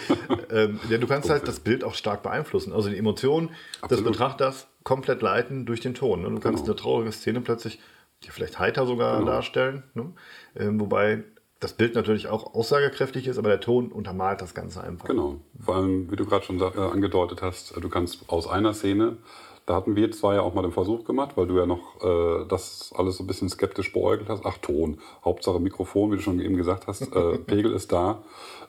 ähm, 0.52 0.80
ja, 0.90 0.98
du 0.98 1.08
kannst 1.08 1.30
halt 1.30 1.48
das 1.48 1.60
Bild 1.60 1.84
auch 1.84 1.94
stark 1.96 2.24
beeinflussen. 2.24 2.74
Also 2.74 2.90
die 2.90 2.98
Emotionen 2.98 3.50
des. 3.90 3.98
Genau. 3.98 4.12
Betrachters 4.12 4.68
komplett 4.84 5.22
leiten 5.22 5.66
durch 5.66 5.80
den 5.82 5.94
Ton. 5.96 6.22
Ne? 6.22 6.30
Du 6.30 6.40
kannst 6.40 6.66
eine 6.66 6.76
traurige 6.76 7.12
Szene 7.12 7.42
plötzlich 7.42 7.80
ja, 8.24 8.32
vielleicht 8.32 8.58
heiter 8.60 8.86
sogar 8.86 9.20
Genau. 9.20 9.32
darstellen. 9.32 9.84
Ne? 9.94 10.12
Ähm, 10.56 10.80
wobei 10.80 11.24
das 11.60 11.74
Bild 11.74 11.96
natürlich 11.96 12.28
auch 12.28 12.54
aussagekräftig 12.54 13.28
ist, 13.28 13.38
aber 13.38 13.50
der 13.50 13.60
Ton 13.60 13.92
untermalt 13.92 14.42
das 14.42 14.54
Ganze 14.54 14.84
einfach. 14.84 15.08
Genau. 15.08 15.40
Vor 15.60 15.76
allem, 15.76 16.12
wie 16.12 16.16
du 16.16 16.26
gerade 16.26 16.46
schon 16.46 16.60
äh, 16.60 16.64
angedeutet 16.64 17.42
hast, 17.42 17.76
äh, 17.76 17.82
du 17.82 17.90
kannst 17.90 18.30
aus 18.30 18.48
einer 18.48 18.74
Szene, 18.74 19.18
da 19.68 19.76
hatten 19.76 19.98
wir 19.98 20.12
zwei 20.12 20.36
ja 20.36 20.42
auch 20.42 20.54
mal 20.54 20.62
den 20.62 20.72
Versuch 20.72 21.04
gemacht, 21.04 21.36
weil 21.36 21.46
du 21.46 21.58
ja 21.58 21.66
noch 21.66 22.02
äh, 22.02 22.46
das 22.48 22.94
alles 22.96 23.18
so 23.18 23.24
ein 23.24 23.28
bisschen 23.28 23.50
skeptisch 23.50 23.92
beäugelt 23.92 24.30
hast. 24.30 24.46
Ach, 24.46 24.58
Ton, 24.60 24.98
Hauptsache 25.24 25.60
Mikrofon, 25.60 26.10
wie 26.12 26.16
du 26.16 26.22
schon 26.22 26.40
eben 26.40 26.56
gesagt 26.56 26.88
hast, 26.88 27.02
äh, 27.14 27.38
Pegel 27.46 27.74
ist 27.74 27.92
da, 27.92 28.24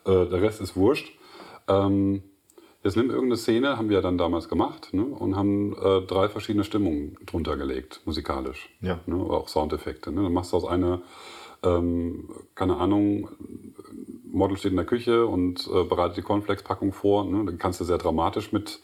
äh, 0.05 0.25
der 0.25 0.41
Rest 0.41 0.59
ist 0.59 0.75
wurscht. 0.75 1.17
Ähm, 1.69 2.21
jetzt 2.83 2.97
nimm 2.97 3.09
irgendeine 3.09 3.37
Szene, 3.37 3.77
haben 3.77 3.87
wir 3.87 3.95
ja 3.95 4.01
dann 4.01 4.17
damals 4.17 4.49
gemacht, 4.49 4.89
ne, 4.93 5.05
und 5.05 5.37
haben 5.37 5.73
äh, 5.81 6.01
drei 6.01 6.27
verschiedene 6.27 6.65
Stimmungen 6.65 7.15
drunter 7.25 7.55
gelegt, 7.55 8.01
musikalisch. 8.03 8.69
Ja. 8.81 8.99
Ne, 9.05 9.15
auch 9.15 9.47
Soundeffekte. 9.47 10.11
Ne. 10.11 10.23
Dann 10.23 10.33
machst 10.33 10.51
du 10.51 10.57
aus 10.57 10.65
einer, 10.65 11.01
ähm, 11.63 12.29
keine 12.55 12.75
Ahnung, 12.75 13.29
Model 14.31 14.57
steht 14.57 14.71
in 14.71 14.77
der 14.77 14.85
Küche 14.85 15.25
und 15.25 15.67
äh, 15.73 15.83
bereitet 15.83 16.17
die 16.17 16.21
Cornflakes-Packung 16.21 16.93
vor. 16.93 17.25
Ne? 17.25 17.45
Dann 17.45 17.57
kannst 17.57 17.79
du 17.79 17.83
sehr 17.85 17.97
dramatisch 17.97 18.51
mit, 18.51 18.79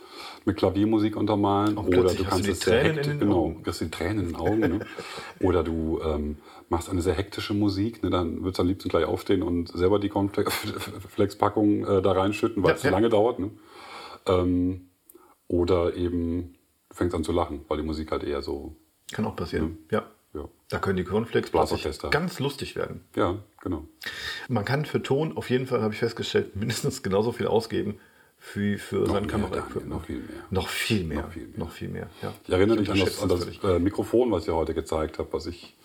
mit 0.46 0.58
Klaviermusik 0.58 1.16
untermalen. 1.16 1.78
Und 1.78 1.88
Oder 1.88 2.02
plötzlich 2.02 2.22
du 2.22 2.25
kannst 2.30 2.48
es 2.50 2.60
sehr 2.62 2.84
hektisch, 2.84 3.18
genau, 3.20 3.46
Augen. 3.46 3.64
kriegst 3.64 3.82
die 3.82 3.90
Tränen 3.92 4.20
in 4.20 4.25
den 4.28 4.36
Augen. 4.36 4.60
ne? 4.60 4.80
Oder 5.42 5.64
du 5.64 6.00
ähm, 6.04 6.38
machst 6.70 6.90
eine 6.90 7.02
sehr 7.02 7.14
hektische 7.14 7.54
Musik. 7.54 8.04
Ne? 8.04 8.10
Dann 8.10 8.42
würdest 8.42 8.58
du 8.60 8.62
am 8.64 8.68
liebsten 8.68 8.90
gleich 8.90 9.06
aufstehen 9.06 9.44
und 9.44 9.70
selber 9.70 10.00
die 10.00 10.10
Cornflakes-Packung 10.10 11.86
äh, 11.86 12.02
da 12.02 12.12
reinschütten, 12.12 12.64
weil 12.64 12.70
Ja, 12.72 12.75
es 12.75 12.82
zu 12.82 12.88
ja. 12.88 12.92
lange 12.94 13.10
dauert. 13.10 13.40
Ne? 13.40 13.52
Ähm, 14.28 14.90
oder 15.48 15.96
eben 15.96 16.56
du 16.90 16.96
fängst 16.96 17.16
an 17.16 17.24
zu 17.24 17.32
lachen, 17.32 17.62
weil 17.68 17.78
die 17.78 17.84
Musik 17.84 18.12
halt 18.12 18.24
eher 18.24 18.42
so, 18.42 18.75
Kann 19.12 19.25
auch 19.25 19.36
passieren. 19.36 19.78
Ja. 19.92 20.06
Ja, 20.36 20.48
Da 20.70 20.80
können 20.80 20.98
die 20.98 21.04
Cornflakes 21.04 21.51
plötzlich 21.51 22.00
ganz 22.12 22.39
lustig 22.39 22.75
werden. 22.75 23.06
ja 23.15 23.38
genau. 23.62 23.86
Man 24.48 24.65
kann 24.65 24.86
für 24.86 25.01
Ton 25.01 25.36
auf 25.38 25.50
jeden 25.50 25.65
Fall, 25.68 25.82
habe 25.82 25.94
ich 25.94 26.00
festgestellt, 26.00 26.56
mindestens 26.56 27.04
genauso 27.04 27.32
viel 27.32 27.48
ausgeben 27.48 28.00
wie 28.54 28.77
für 28.77 29.08
sein 29.08 29.24
mehr, 29.24 29.32
Kameraequipment. 29.32 29.89
Noch 29.89 30.04
viel 30.06 30.20
mehr. 30.20 30.27
Noch 30.51 30.68
viel 30.68 31.04
mehr. 31.04 31.22
Noch 31.22 31.32
viel 31.32 31.48
mehr. 31.48 31.60
Noch 31.60 31.72
viel 31.72 31.88
mehr. 31.89 32.10
Ja. 32.22 32.34
Ich 32.44 32.54
erinnere 32.54 32.77
dich 32.77 32.92
an 32.92 33.00
das, 33.00 33.24
an 33.24 33.30
das 33.30 33.48
äh, 33.63 33.80
Mikrofon, 33.80 34.32
was 34.32 34.48
ich 34.48 34.54
heute 34.54 34.74
gezeigt 34.75 35.18
habe, 35.18 35.32
was 35.32 35.48
ich, 35.48 35.75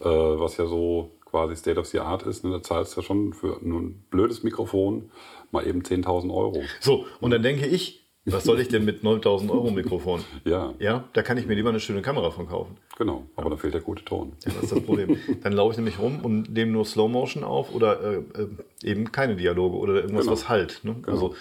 äh, 0.00 0.04
was 0.04 0.58
ja 0.58 0.66
so 0.66 1.12
quasi 1.24 1.56
State 1.56 1.78
of 1.80 1.86
the 1.86 2.00
Art 2.00 2.24
ist. 2.24 2.44
Ne? 2.44 2.50
Da 2.50 2.62
zahlst 2.62 2.96
du 2.96 3.00
ja 3.00 3.06
schon 3.06 3.32
für 3.32 3.58
nur 3.62 3.80
ein 3.80 4.04
blödes 4.10 4.42
Mikrofon 4.42 5.10
mal 5.52 5.66
eben 5.66 5.82
10.000 5.82 6.34
Euro. 6.34 6.62
So, 6.80 7.06
und 7.20 7.30
dann 7.30 7.42
denke 7.42 7.66
ich, 7.66 8.05
was 8.26 8.44
soll 8.44 8.60
ich 8.60 8.68
denn 8.68 8.84
mit 8.84 9.02
9000 9.04 9.50
Euro 9.50 9.70
Mikrofon? 9.70 10.24
Ja, 10.44 10.74
Ja, 10.78 11.04
da 11.12 11.22
kann 11.22 11.38
ich 11.38 11.46
mir 11.46 11.54
lieber 11.54 11.68
eine 11.70 11.80
schöne 11.80 12.02
Kamera 12.02 12.30
von 12.30 12.48
kaufen. 12.48 12.76
genau. 12.98 13.24
Aber 13.36 13.50
da 13.50 13.56
fehlt 13.56 13.74
der 13.74 13.80
gute 13.80 14.04
Ton. 14.04 14.32
Ja, 14.44 14.52
das 14.52 14.64
ist 14.64 14.72
das 14.72 14.82
Problem. 14.82 15.16
Dann 15.42 15.52
laufe 15.52 15.72
ich 15.72 15.76
nämlich 15.78 15.98
rum 15.98 16.20
und 16.24 16.52
nehme 16.52 16.72
nur 16.72 16.84
Slow 16.84 17.08
Motion 17.08 17.44
auf 17.44 17.74
oder 17.74 18.00
äh, 18.02 18.16
äh, 18.16 18.48
eben 18.82 19.12
keine 19.12 19.36
Dialoge 19.36 19.76
oder 19.76 19.94
irgendwas, 19.94 20.24
Genau. 20.24 20.32
was 20.32 20.48
halt. 20.48 20.80
Ne? 20.82 20.96
Also, 21.06 21.34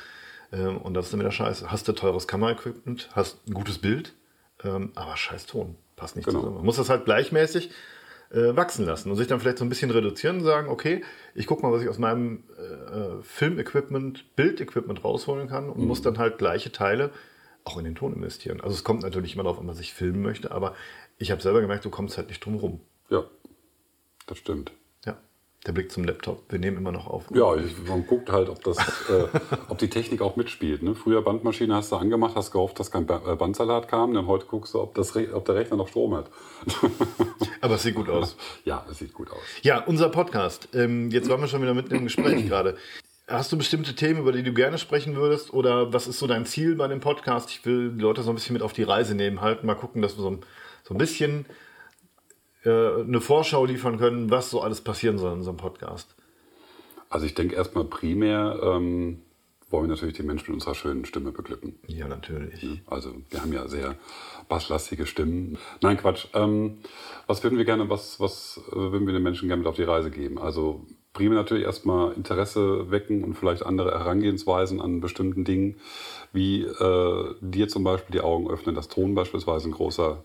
ähm, 0.54 0.78
und 0.78 0.94
das 0.94 1.06
ist 1.06 1.12
dann 1.14 1.20
wieder 1.20 1.32
scheiße. 1.32 1.72
Hast 1.72 1.88
du 1.88 1.92
teures 1.94 2.28
Kameraequipment, 2.28 3.10
hast 3.14 3.48
ein 3.48 3.54
gutes 3.54 3.80
Bild, 3.80 4.14
ähm, 4.64 4.92
aber 4.96 5.18
scheiß 5.18 5.48
Ton. 5.48 5.76
Passt 5.96 6.16
nicht 6.16 6.26
Genau. 6.26 6.40
zusammen. 6.40 6.58
Man 6.58 6.66
muss 6.66 6.76
das 6.78 6.90
halt 6.90 7.06
gleichmäßig 7.06 7.72
äh, 8.36 8.56
wachsen 8.56 8.86
lassen 8.86 9.10
und 9.10 9.16
sich 9.16 9.28
dann 9.28 9.40
vielleicht 9.40 9.60
so 9.60 9.66
ein 9.66 9.70
bisschen 9.70 9.92
reduzieren 9.92 10.38
und 10.38 10.44
sagen, 10.44 10.68
okay, 10.68 11.04
ich 11.34 11.48
gucke 11.48 11.62
mal, 11.64 11.72
was 11.72 11.82
ich 11.82 11.90
aus 11.90 11.98
meinem 11.98 12.44
äh, 12.58 13.24
Filmequipment, 13.24 14.36
Bildequipment 14.36 15.04
rausholen 15.04 15.48
kann 15.48 15.70
und 15.70 15.86
muss 15.86 16.02
dann 16.02 16.18
halt 16.18 16.38
gleiche 16.38 16.72
Teile 16.72 17.12
auch 17.64 17.78
in 17.78 17.86
den 17.86 17.96
Ton 17.96 18.14
investieren. 18.14 18.62
Also 18.62 18.76
es 18.76 18.84
kommt 18.84 19.04
natürlich 19.04 19.34
immer 19.34 19.44
darauf, 19.44 19.58
ob 19.58 19.64
man 19.64 19.76
sich 19.76 19.94
filmen 19.94 20.22
möchte, 20.22 20.52
aber 20.52 20.76
ich 21.18 21.32
habe 21.32 21.42
selber 21.42 21.62
gemerkt, 21.62 21.86
du 21.86 21.90
kommst 21.90 22.18
halt 22.18 22.28
nicht 22.28 22.44
drum 22.46 22.56
rum. 22.56 22.82
Ja, 23.10 23.24
das 24.28 24.38
stimmt. 24.38 24.72
Der 25.66 25.72
Blick 25.72 25.92
zum 25.92 26.04
Laptop. 26.04 26.44
Wir 26.50 26.60
nehmen 26.60 26.78
immer 26.78 26.92
noch 26.92 27.08
auf. 27.08 27.24
Ja, 27.34 27.56
man 27.88 28.06
guckt 28.06 28.32
halt, 28.32 28.50
ob, 28.50 28.64
das, 28.64 28.78
äh, 29.10 29.26
ob 29.68 29.80
die 29.80 29.90
Technik 29.90 30.22
auch 30.22 30.36
mitspielt. 30.36 30.84
Ne? 30.84 30.94
Früher 30.94 31.24
Bandmaschine 31.24 31.74
hast 31.74 31.92
du 31.92 31.96
angemacht, 31.96 32.36
hast 32.36 32.52
gehofft, 32.52 32.80
dass 32.80 32.92
kein 32.92 33.04
äh, 33.10 33.36
Bandsalat 33.36 33.88
kam. 33.88 34.14
Dann 34.14 34.28
heute 34.28 34.46
guckst 34.46 34.76
du, 34.76 34.82
ob, 34.82 34.94
das, 34.94 35.16
Re- 35.16 35.34
ob 35.34 35.46
der 35.46 35.56
Rechner 35.56 35.78
noch 35.78 35.88
Strom 35.88 36.14
hat. 36.16 36.30
Aber 37.62 37.76
es 37.76 37.84
sieht 37.84 37.96
gut 37.96 38.10
aus. 38.10 38.36
ja, 38.64 38.86
es 38.92 39.00
sieht 39.00 39.14
gut 39.14 39.32
aus. 39.32 39.40
Ja, 39.64 39.84
unser 39.86 40.10
Podcast. 40.10 40.70
Ähm, 40.74 41.10
jetzt 41.10 41.30
waren 41.30 41.42
wir 41.42 41.48
schon 41.48 41.64
wieder 41.64 41.74
mitten 41.74 41.96
im 41.96 42.04
Gespräch 42.04 42.46
gerade. 42.48 42.78
Hast 43.28 43.52
du 43.52 43.58
bestimmte 43.58 43.96
Themen, 43.96 44.20
über 44.20 44.32
die 44.34 44.44
du 44.44 44.54
gerne 44.54 44.78
sprechen 44.78 45.16
würdest? 45.16 45.52
Oder 45.52 45.92
was 45.92 46.06
ist 46.08 46.20
so 46.20 46.28
dein 46.28 46.46
Ziel 46.46 46.76
bei 46.76 46.88
dem 46.88 47.00
Podcast? 47.00 47.50
Ich 47.50 47.66
will 47.66 47.90
die 47.94 48.02
Leute 48.02 48.22
so 48.22 48.30
ein 48.32 48.36
bisschen 48.36 48.54
mit 48.54 48.62
auf 48.62 48.74
die 48.74 48.84
Reise 48.84 49.16
nehmen, 49.16 49.42
halt 49.42 49.64
mal 49.64 49.74
gucken, 49.74 50.04
dass 50.04 50.16
wir 50.16 50.22
so 50.22 50.30
ein, 50.30 50.44
so 50.84 50.94
ein 50.94 51.00
bisschen 51.00 51.48
eine 52.70 53.22
Vorschau 53.22 53.66
liefern 53.66 53.98
können, 53.98 54.30
was 54.32 54.50
so 54.50 54.62
alles 54.62 54.82
passieren 54.82 55.18
soll 55.18 55.32
in 55.34 55.40
unserem 55.40 55.58
Podcast. 55.58 56.16
Also 57.10 57.26
ich 57.26 57.34
denke 57.34 57.56
erstmal 57.56 57.86
primär 57.86 58.60
ähm, 58.62 59.22
wollen 59.70 59.86
wir 59.86 59.96
natürlich 59.96 60.16
die 60.16 60.24
Menschen 60.24 60.52
mit 60.52 60.56
unserer 60.56 60.76
schönen 60.76 61.06
Stimme 61.06 61.32
beglücken. 61.32 61.78
Ja, 61.88 62.08
natürlich. 62.08 62.66
Also 62.86 63.14
wir 63.30 63.42
haben 63.42 63.52
ja 63.52 63.68
sehr 63.68 63.96
basslastige 64.48 65.06
Stimmen. 65.06 65.58
Nein, 65.82 65.98
Quatsch. 65.98 66.28
Ähm, 66.34 66.78
was 67.28 67.44
würden 67.44 67.58
wir 67.58 67.66
gerne, 67.66 67.90
was, 67.90 68.20
was 68.20 68.62
äh, 68.72 68.76
würden 68.76 69.08
wir 69.08 69.14
den 69.14 69.24
Menschen 69.24 69.48
gerne 69.48 69.62
mit 69.62 69.68
auf 69.68 69.76
die 69.76 69.84
Reise 69.84 70.12
geben? 70.12 70.38
Also 70.38 70.86
primär 71.14 71.38
natürlich 71.38 71.64
erstmal 71.64 72.14
Interesse 72.14 72.92
wecken 72.92 73.24
und 73.24 73.34
vielleicht 73.34 73.66
andere 73.66 73.92
Herangehensweisen 73.92 74.80
an 74.82 75.02
bestimmten 75.02 75.46
Dingen, 75.46 75.76
wie 76.32 76.62
äh, 76.64 77.36
dir 77.42 77.68
zum 77.68 77.84
Beispiel 77.84 78.14
die 78.14 78.22
Augen 78.22 78.50
öffnen, 78.50 78.76
dass 78.76 78.88
Ton 78.88 79.16
beispielsweise 79.16 79.68
ein 79.68 79.72
großer, 79.72 80.24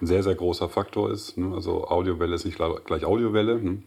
ein 0.00 0.06
sehr, 0.06 0.22
sehr 0.22 0.34
großer 0.34 0.68
Faktor 0.68 1.10
ist. 1.10 1.36
Ne? 1.36 1.54
Also 1.54 1.86
Audiowelle 1.86 2.34
ist 2.34 2.44
nicht 2.44 2.58
gleich, 2.58 3.04
Audiowelle. 3.04 3.60
Ne? 3.60 3.82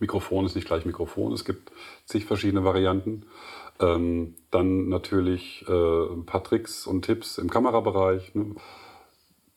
Mikrofon 0.00 0.46
ist 0.46 0.54
nicht 0.54 0.66
gleich 0.66 0.84
Mikrofon. 0.84 1.32
Es 1.32 1.44
gibt 1.44 1.72
zig 2.04 2.24
verschiedene 2.24 2.64
Varianten. 2.64 3.26
Ähm, 3.80 4.36
dann 4.50 4.88
natürlich 4.88 5.64
äh, 5.68 5.72
ein 6.12 6.26
paar 6.26 6.44
Tricks 6.44 6.86
und 6.86 7.02
Tipps 7.02 7.38
im 7.38 7.50
Kamerabereich. 7.50 8.34
Ne? 8.34 8.54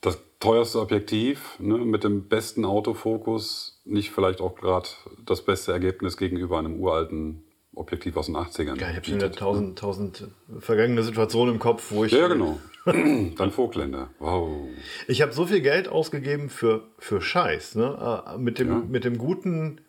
Das 0.01 0.19
teuerste 0.39 0.79
Objektiv 0.79 1.57
ne? 1.59 1.77
mit 1.77 2.03
dem 2.03 2.27
besten 2.27 2.65
Autofokus, 2.65 3.81
nicht 3.85 4.11
vielleicht 4.11 4.41
auch 4.41 4.55
gerade 4.55 4.89
das 5.25 5.43
beste 5.43 5.71
Ergebnis 5.71 6.17
gegenüber 6.17 6.57
einem 6.59 6.79
uralten 6.79 7.43
Objektiv 7.75 8.17
aus 8.17 8.25
den 8.25 8.35
80ern. 8.35 8.79
Ja, 8.79 8.89
ich 8.89 8.95
habe 8.95 9.05
schon 9.05 9.15
wieder 9.15 9.31
tausend, 9.31 9.77
tausend 9.77 10.27
vergangene 10.59 11.03
Situationen 11.03 11.55
im 11.55 11.59
Kopf, 11.59 11.91
wo 11.91 12.05
ich. 12.05 12.11
Ja, 12.11 12.27
genau. 12.27 12.59
Dein 13.37 13.51
Vogtländer. 13.51 14.09
Wow. 14.19 14.67
Ich 15.07 15.21
habe 15.21 15.33
so 15.33 15.45
viel 15.45 15.61
Geld 15.61 15.87
ausgegeben 15.87 16.49
für, 16.49 16.83
für 16.99 17.21
Scheiß, 17.21 17.75
ne? 17.75 18.23
Äh, 18.27 18.37
Mit 18.37 18.59
dem, 18.59 18.67
Ja. 18.69 18.83
mit 18.87 19.03
dem 19.03 19.17
guten 19.17 19.81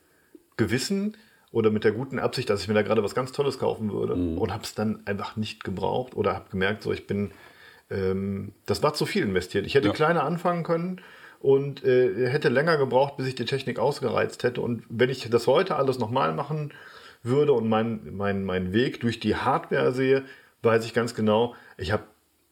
Gewissen 0.57 1.17
oder 1.53 1.71
mit 1.71 1.85
der 1.85 1.93
guten 1.93 2.19
Absicht, 2.19 2.51
dass 2.51 2.61
ich 2.63 2.69
mir 2.69 2.75
da 2.75 2.83
gerade 2.83 3.03
was 3.03 3.15
ganz 3.15 3.33
Tolles 3.33 3.59
kaufen 3.59 3.93
würde 3.93 4.15
und 4.15 4.53
habe 4.53 4.65
es 4.65 4.75
dann 4.75 5.03
einfach 5.07 5.37
nicht 5.37 5.65
gebraucht 5.65 6.15
oder 6.17 6.35
habe 6.35 6.51
gemerkt, 6.51 6.83
so 6.83 6.93
ich 6.93 7.07
bin, 7.07 7.31
ähm, 7.91 8.53
das 8.67 8.83
war 8.83 8.93
zu 8.95 9.07
viel 9.07 9.23
investiert. 9.23 9.65
Ich 9.67 9.75
hätte 9.75 9.87
Ja. 9.89 9.93
kleiner 9.95 10.25
anfangen 10.25 10.63
können 10.65 11.01
und 11.41 11.85
äh, 11.85 12.29
hätte 12.29 12.49
länger 12.49 12.77
gebraucht, 12.77 13.17
bis 13.17 13.29
ich 13.29 13.35
die 13.37 13.45
Technik 13.45 13.79
ausgereizt 13.79 14.43
hätte. 14.43 14.61
Und 14.61 14.83
wenn 14.89 15.09
ich 15.09 15.29
das 15.31 15.47
heute 15.47 15.77
alles 15.77 15.99
nochmal 15.99 16.35
machen 16.35 16.73
würde 17.23 17.53
und 17.53 17.69
meinen 17.69 18.17
mein, 18.17 18.45
mein 18.45 18.73
Weg 18.73 19.01
durch 19.01 19.21
die 19.21 19.37
Hardware 19.37 19.93
sehe, 19.93 20.25
weiß 20.63 20.85
ich 20.85 20.93
ganz 20.93 21.15
genau, 21.15 21.55
ich 21.77 21.93
habe 21.93 22.03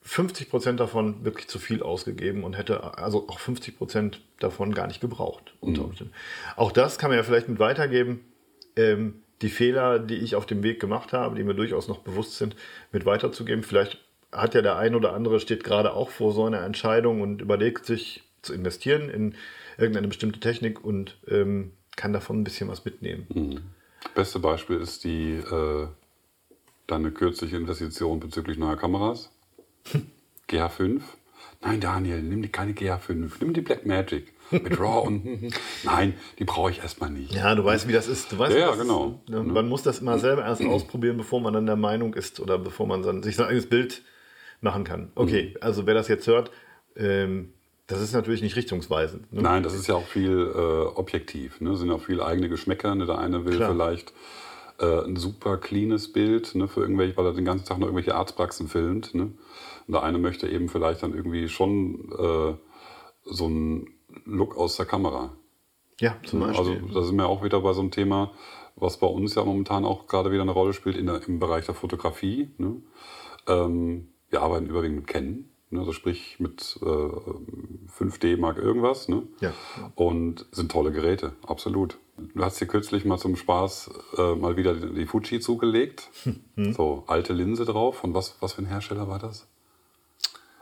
50 0.07 0.49
Prozent 0.49 0.79
davon 0.79 1.25
wirklich 1.25 1.49
zu 1.49 1.59
viel 1.59 1.83
ausgegeben 1.83 2.45
und 2.45 2.57
hätte 2.57 2.97
also 2.97 3.27
auch 3.27 3.39
50 3.39 3.77
Prozent 3.77 4.21
davon 4.39 4.73
gar 4.73 4.87
nicht 4.87 5.01
gebraucht. 5.01 5.53
Umständen. 5.83 6.13
Auch 6.55 6.71
das 6.71 6.97
kann 6.97 7.09
man 7.09 7.17
ja 7.17 7.23
vielleicht 7.23 7.49
mit 7.49 7.59
weitergeben. 7.59 8.21
Ähm, 8.77 9.15
die 9.41 9.49
Fehler, 9.49 9.99
die 9.99 10.15
ich 10.15 10.35
auf 10.35 10.45
dem 10.45 10.63
Weg 10.63 10.79
gemacht 10.79 11.11
habe, 11.11 11.35
die 11.35 11.43
mir 11.43 11.53
durchaus 11.53 11.89
noch 11.89 11.99
bewusst 11.99 12.37
sind, 12.37 12.55
mit 12.93 13.05
weiterzugeben. 13.05 13.63
Vielleicht 13.63 13.97
hat 14.31 14.55
ja 14.55 14.61
der 14.61 14.77
ein 14.77 14.95
oder 14.95 15.13
andere, 15.13 15.41
steht 15.41 15.65
gerade 15.65 15.91
auch 15.93 16.09
vor 16.09 16.31
so 16.31 16.45
einer 16.45 16.61
Entscheidung 16.61 17.19
und 17.21 17.41
überlegt 17.41 17.85
sich 17.85 18.23
zu 18.41 18.53
investieren 18.53 19.09
in 19.09 19.35
irgendeine 19.77 20.07
bestimmte 20.07 20.39
Technik 20.39 20.83
und 20.83 21.17
ähm, 21.27 21.73
kann 21.97 22.13
davon 22.13 22.39
ein 22.39 22.43
bisschen 22.45 22.69
was 22.69 22.85
mitnehmen. 22.85 23.27
Beste 24.15 24.39
Beispiel 24.39 24.77
ist 24.77 25.03
die 25.03 25.33
äh, 25.33 25.87
deine 26.87 27.11
kürzliche 27.11 27.57
Investition 27.57 28.21
bezüglich 28.21 28.57
neuer 28.57 28.77
Kameras. 28.77 29.31
GH5. 30.49 31.01
Nein, 31.61 31.79
Daniel, 31.81 32.21
nimm 32.21 32.41
die 32.41 32.49
keine 32.49 32.73
GH5, 32.73 33.31
nimm 33.39 33.53
die 33.53 33.61
Blackmagic 33.61 34.31
mit 34.51 34.79
RAW 34.79 35.07
und 35.07 35.51
nein, 35.83 36.13
die 36.39 36.45
brauche 36.45 36.69
ich 36.71 36.79
erstmal 36.79 37.09
nicht. 37.09 37.33
Ja, 37.33 37.55
du 37.55 37.65
weißt, 37.65 37.87
wie 37.87 37.93
das 37.93 38.07
ist. 38.07 38.31
Du 38.31 38.37
weißt, 38.39 38.53
Ja, 38.53 38.69
ja, 38.69 38.75
genau. 38.75 39.21
Ist. 39.27 39.33
Man 39.33 39.67
muss 39.67 39.81
das 39.83 39.99
immer 39.99 40.19
selber 40.19 40.45
erst 40.45 40.63
ausprobieren, 40.63 41.17
bevor 41.17 41.41
man 41.41 41.53
dann 41.53 41.65
der 41.65 41.75
Meinung 41.75 42.13
ist 42.13 42.39
oder 42.39 42.57
bevor 42.59 42.85
man 42.87 43.01
dann 43.01 43.23
sich 43.23 43.35
sein 43.35 43.47
eigenes 43.47 43.67
Bild 43.67 44.03
machen 44.61 44.83
kann. 44.83 45.11
Okay, 45.15 45.51
Mhm. 45.55 45.57
also 45.61 45.85
wer 45.87 45.93
das 45.95 46.07
jetzt 46.07 46.27
hört, 46.27 46.51
ähm, 46.95 47.53
das 47.87 48.01
ist 48.01 48.13
natürlich 48.13 48.41
nicht 48.41 48.55
richtungsweisend. 48.55 49.31
Ne? 49.33 49.41
Nein, 49.41 49.63
das 49.63 49.73
ist 49.73 49.87
ja 49.87 49.95
auch 49.95 50.05
viel 50.07 50.51
äh, 50.53 50.59
objektiv. 50.97 51.59
Ne? 51.61 51.75
sind 51.75 51.89
auch 51.91 52.01
viele 52.03 52.25
eigene 52.25 52.49
Geschmäcker. 52.49 52.93
Ne? 52.95 53.05
Der 53.05 53.17
eine 53.17 53.45
will 53.45 53.55
Klar. 53.55 53.71
vielleicht 53.71 54.13
äh, 54.79 55.03
ein 55.03 55.15
super 55.15 55.57
cleanes 55.57 56.11
Bild 56.11 56.55
ne? 56.55 56.67
für 56.67 56.81
irgendwelche, 56.81 57.17
weil 57.17 57.25
er 57.25 57.33
den 57.33 57.45
ganzen 57.45 57.65
Tag 57.65 57.79
noch 57.79 57.87
irgendwelche 57.87 58.15
Arztpraxen 58.15 58.67
filmt. 58.67 59.13
Ne? 59.15 59.31
Und 59.87 59.93
der 59.93 60.03
eine 60.03 60.17
möchte 60.17 60.47
eben 60.47 60.69
vielleicht 60.69 61.03
dann 61.03 61.13
irgendwie 61.13 61.47
schon 61.49 62.11
äh, 62.17 62.53
so 63.23 63.45
einen 63.45 63.87
Look 64.25 64.57
aus 64.57 64.77
der 64.77 64.85
Kamera. 64.85 65.33
Ja, 65.99 66.15
zum 66.25 66.41
Beispiel. 66.41 66.75
Also 66.75 66.93
da 66.93 67.03
sind 67.03 67.15
wir 67.15 67.27
auch 67.27 67.43
wieder 67.43 67.61
bei 67.61 67.73
so 67.73 67.81
einem 67.81 67.91
Thema, 67.91 68.31
was 68.75 68.97
bei 68.97 69.07
uns 69.07 69.35
ja 69.35 69.43
momentan 69.43 69.85
auch 69.85 70.07
gerade 70.07 70.31
wieder 70.31 70.43
eine 70.43 70.51
Rolle 70.51 70.73
spielt 70.73 70.95
in 70.95 71.07
der, 71.07 71.27
im 71.27 71.39
Bereich 71.39 71.65
der 71.65 71.75
Fotografie. 71.75 72.51
Ne? 72.57 72.81
Ähm, 73.47 74.09
wir 74.29 74.41
arbeiten 74.41 74.67
überwiegend 74.67 74.97
mit 74.97 75.07
Canon, 75.07 75.49
ne? 75.69 75.79
also 75.79 75.91
sprich 75.91 76.39
mit 76.39 76.77
äh, 76.81 76.85
5D 76.85 78.37
Mark 78.37 78.57
irgendwas. 78.57 79.07
Ne? 79.09 79.23
Ja. 79.41 79.53
Und 79.95 80.45
sind 80.51 80.71
tolle 80.71 80.91
Geräte, 80.91 81.33
absolut. 81.45 81.97
Du 82.33 82.43
hast 82.43 82.59
dir 82.59 82.65
kürzlich 82.65 83.05
mal 83.05 83.17
zum 83.19 83.35
Spaß 83.35 83.91
äh, 84.17 84.35
mal 84.35 84.57
wieder 84.57 84.73
die 84.73 85.05
Fuji 85.05 85.39
zugelegt. 85.39 86.09
Hm. 86.55 86.73
So, 86.73 87.03
alte 87.07 87.33
Linse 87.33 87.63
drauf. 87.65 87.97
Von 87.97 88.13
was, 88.15 88.35
was 88.39 88.53
für 88.53 88.61
ein 88.63 88.65
Hersteller 88.67 89.07
war 89.07 89.19
das? 89.19 89.45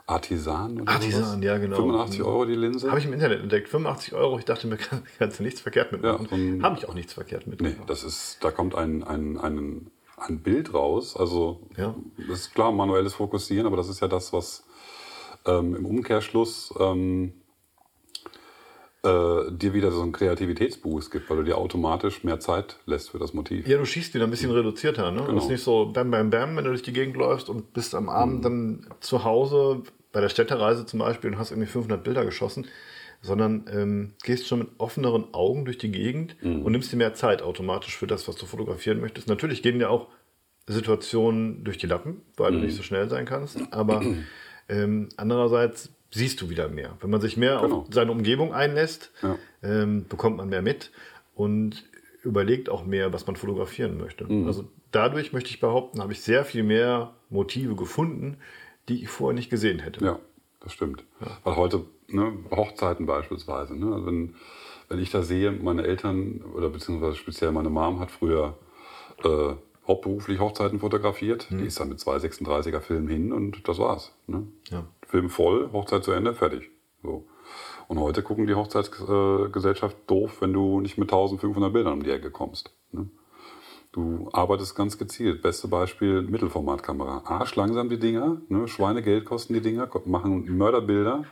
Artisan 0.08 0.82
oder 0.82 0.92
Artisan, 0.92 1.42
ja, 1.42 1.58
genau. 1.58 1.78
85 1.78 2.22
Euro 2.22 2.46
die 2.46 2.54
Linse? 2.54 2.90
Habe 2.90 3.00
ich 3.00 3.06
im 3.06 3.14
Internet 3.14 3.42
entdeckt. 3.42 3.70
85 3.70 4.14
Euro. 4.14 4.38
Ich 4.38 4.46
dachte 4.46 4.68
mir, 4.68 4.78
kann- 4.78 5.02
kannst 5.18 5.40
du 5.40 5.44
nichts 5.44 5.62
verkehrt 5.62 5.92
mitmachen. 5.92 6.28
Ja, 6.30 6.36
ein- 6.38 6.62
Habe 6.64 6.78
ich 6.78 6.88
auch 6.88 6.94
nichts 6.94 7.14
verkehrt 7.14 7.48
mit. 7.48 7.60
Nee, 7.62 7.76
das 7.88 8.04
ist, 8.04 8.38
da 8.44 8.52
kommt 8.52 8.76
ein, 8.76 9.04
ein, 9.04 9.38
ein, 9.40 9.90
ein 10.18 10.40
Bild 10.42 10.74
raus. 10.76 11.16
Also, 11.18 11.62
Ja. 11.76 11.96
das 12.28 12.42
ist 12.42 12.54
klar, 12.54 12.72
manuelles 12.72 13.16
Fokussieren, 13.16 13.66
aber 13.66 13.78
das 13.78 13.90
ist 13.90 14.00
ja 14.02 14.08
das, 14.08 14.32
was 14.32 14.66
ähm, 15.46 15.76
im 15.76 15.86
Umkehrschluss 15.86 16.74
ähm, 16.80 17.34
äh, 19.06 19.52
dir 19.52 19.74
wieder 19.74 19.92
so 19.92 20.02
einen 20.02 20.12
Kreativitätsboost 20.12 21.12
gibt, 21.12 21.30
weil 21.30 21.38
du 21.38 21.44
dir 21.44 21.58
automatisch 21.58 22.24
mehr 22.24 22.40
Zeit 22.40 22.78
lässt 22.86 23.12
für 23.12 23.20
das 23.20 23.34
Motiv. 23.34 23.68
Ja, 23.68 23.78
du 23.78 23.86
schießt 23.86 24.14
wieder 24.16 24.26
ein 24.26 24.32
bisschen 24.32 24.52
reduzierter. 24.52 25.12
Ne? 25.12 25.22
Genau. 25.22 25.34
Das 25.34 25.44
ist 25.44 25.50
nicht 25.52 25.64
so 25.64 25.92
bam, 25.92 26.10
bam, 26.10 26.30
bam, 26.30 26.58
wenn 26.58 26.64
du 26.64 26.72
durch 26.72 26.82
die 26.82 26.94
Gegend 26.94 27.16
läufst 27.16 27.50
und 27.50 27.74
bist 27.74 27.94
am 27.94 28.10
Abend 28.10 28.44
dann 28.44 28.88
zu 29.02 29.24
Hause, 29.24 29.84
bei 30.12 30.22
der 30.22 30.30
Städtereise 30.30 30.86
zum 30.86 31.00
Beispiel, 31.00 31.30
und 31.32 31.38
hast 31.38 31.52
irgendwie 31.52 31.70
500 31.70 32.04
Bilder 32.04 32.26
geschossen, 32.26 32.68
sondern 33.22 33.66
ähm, 33.72 34.14
gehst 34.24 34.48
schon 34.48 34.60
mit 34.60 34.70
offeneren 34.78 35.34
Augen 35.34 35.66
durch 35.66 35.78
die 35.78 35.92
Gegend 35.92 36.36
und 36.42 36.72
nimmst 36.72 36.92
dir 36.92 36.98
mehr 36.98 37.14
Zeit 37.14 37.42
automatisch 37.42 37.98
für 37.98 38.08
das, 38.08 38.28
was 38.28 38.36
du 38.36 38.46
fotografieren 38.46 39.02
möchtest. 39.02 39.28
Natürlich 39.28 39.62
gehen 39.62 39.80
dir 39.80 39.90
auch 39.90 40.08
Situationen 40.68 41.64
durch 41.64 41.78
die 41.78 41.88
Lappen, 41.88 42.22
weil 42.38 42.52
du 42.52 42.60
nicht 42.60 42.76
so 42.76 42.84
schnell 42.84 43.08
sein 43.10 43.26
kannst, 43.26 43.60
aber 43.72 44.02
ähm, 44.70 45.10
andererseits 45.18 45.90
siehst 46.12 46.42
du 46.42 46.50
wieder 46.50 46.70
mehr. 46.70 46.98
Wenn 47.02 47.10
man 47.10 47.22
sich 47.22 47.36
mehr 47.38 47.60
Genau. 47.62 47.80
auf 47.82 47.88
seine 47.92 48.12
Umgebung 48.12 48.54
einlässt, 48.54 49.12
Ja. 49.22 49.38
ähm, 49.64 50.06
bekommt 50.08 50.38
man 50.38 50.50
mehr 50.50 50.62
mit 50.62 50.92
und 51.36 51.84
überlegt 52.24 52.70
auch 52.70 52.86
mehr, 52.86 53.12
was 53.14 53.28
man 53.28 53.36
fotografieren 53.36 53.98
möchte. 53.98 54.26
Mhm. 54.32 54.48
Also 54.48 54.66
dadurch 54.92 55.34
möchte 55.34 55.50
ich 55.50 55.60
behaupten, 55.60 56.02
habe 56.02 56.14
ich 56.14 56.22
sehr 56.22 56.46
viel 56.46 56.64
mehr 56.64 57.14
Motive 57.30 57.76
gefunden, 57.76 58.38
die 58.90 59.02
ich 59.04 59.10
vorher 59.10 59.36
nicht 59.36 59.50
gesehen 59.50 59.80
hätte. 59.80 60.04
Ja, 60.06 60.20
das 60.62 60.74
stimmt. 60.74 61.04
Weil 61.44 61.56
heute, 61.56 61.86
ne, 62.08 62.34
Hochzeiten 62.52 63.06
beispielsweise, 63.06 63.76
ne, 63.76 64.06
wenn, 64.06 64.36
wenn 64.90 65.00
ich 65.00 65.12
da 65.12 65.22
sehe, 65.22 65.52
meine 65.52 65.84
Eltern 65.84 66.42
oder 66.54 66.70
beziehungsweise 66.70 67.16
speziell 67.18 67.52
meine 67.52 67.70
Mom 67.70 68.00
hat 68.00 68.12
früher 68.12 68.58
äh, 69.24 69.54
hauptberuflich 69.88 70.40
Hochzeiten 70.40 70.80
fotografiert. 70.80 71.48
Die 71.52 71.66
ist 71.66 71.80
dann 71.80 71.90
mit 71.90 72.00
zwei 72.00 72.18
36er 72.18 72.80
Filmen 72.80 73.08
hin 73.08 73.32
und 73.32 73.68
das 73.68 73.80
war's. 73.80 74.14
Ne? 74.28 74.48
Ja. 74.70 74.86
Film 75.08 75.30
voll, 75.30 75.70
Hochzeit 75.72 76.04
zu 76.04 76.12
Ende, 76.12 76.34
fertig. 76.34 76.70
So. 77.04 77.26
Und 77.88 78.00
heute 78.00 78.24
gucken 78.24 78.48
die 78.48 78.56
Hochzeitsgesellschaft 78.56 79.96
doof, 80.08 80.42
wenn 80.42 80.54
du 80.54 80.82
nicht 80.82 80.98
mit 80.98 81.10
1500 81.10 81.72
Bildern 81.72 81.94
um 81.94 82.04
die 82.04 82.10
Ecke 82.10 82.32
kommst. 82.32 82.72
Ne? 82.92 83.10
Du 83.92 84.28
arbeitest 84.34 84.76
ganz 84.76 84.98
gezielt. 84.98 85.42
Beste 85.42 85.70
Beispiel 85.70 86.22
Mittelformatkamera. 86.22 87.22
Arsch 87.26 87.56
langsam 87.56 87.90
die 87.90 88.00
Dinger, 88.00 88.42
ne? 88.50 88.68
Schweinegeld 88.68 89.24
kosten 89.24 89.54
die 89.54 89.62
Dinger, 89.62 89.90
machen 90.04 90.58
Mörderbilder, 90.58 91.24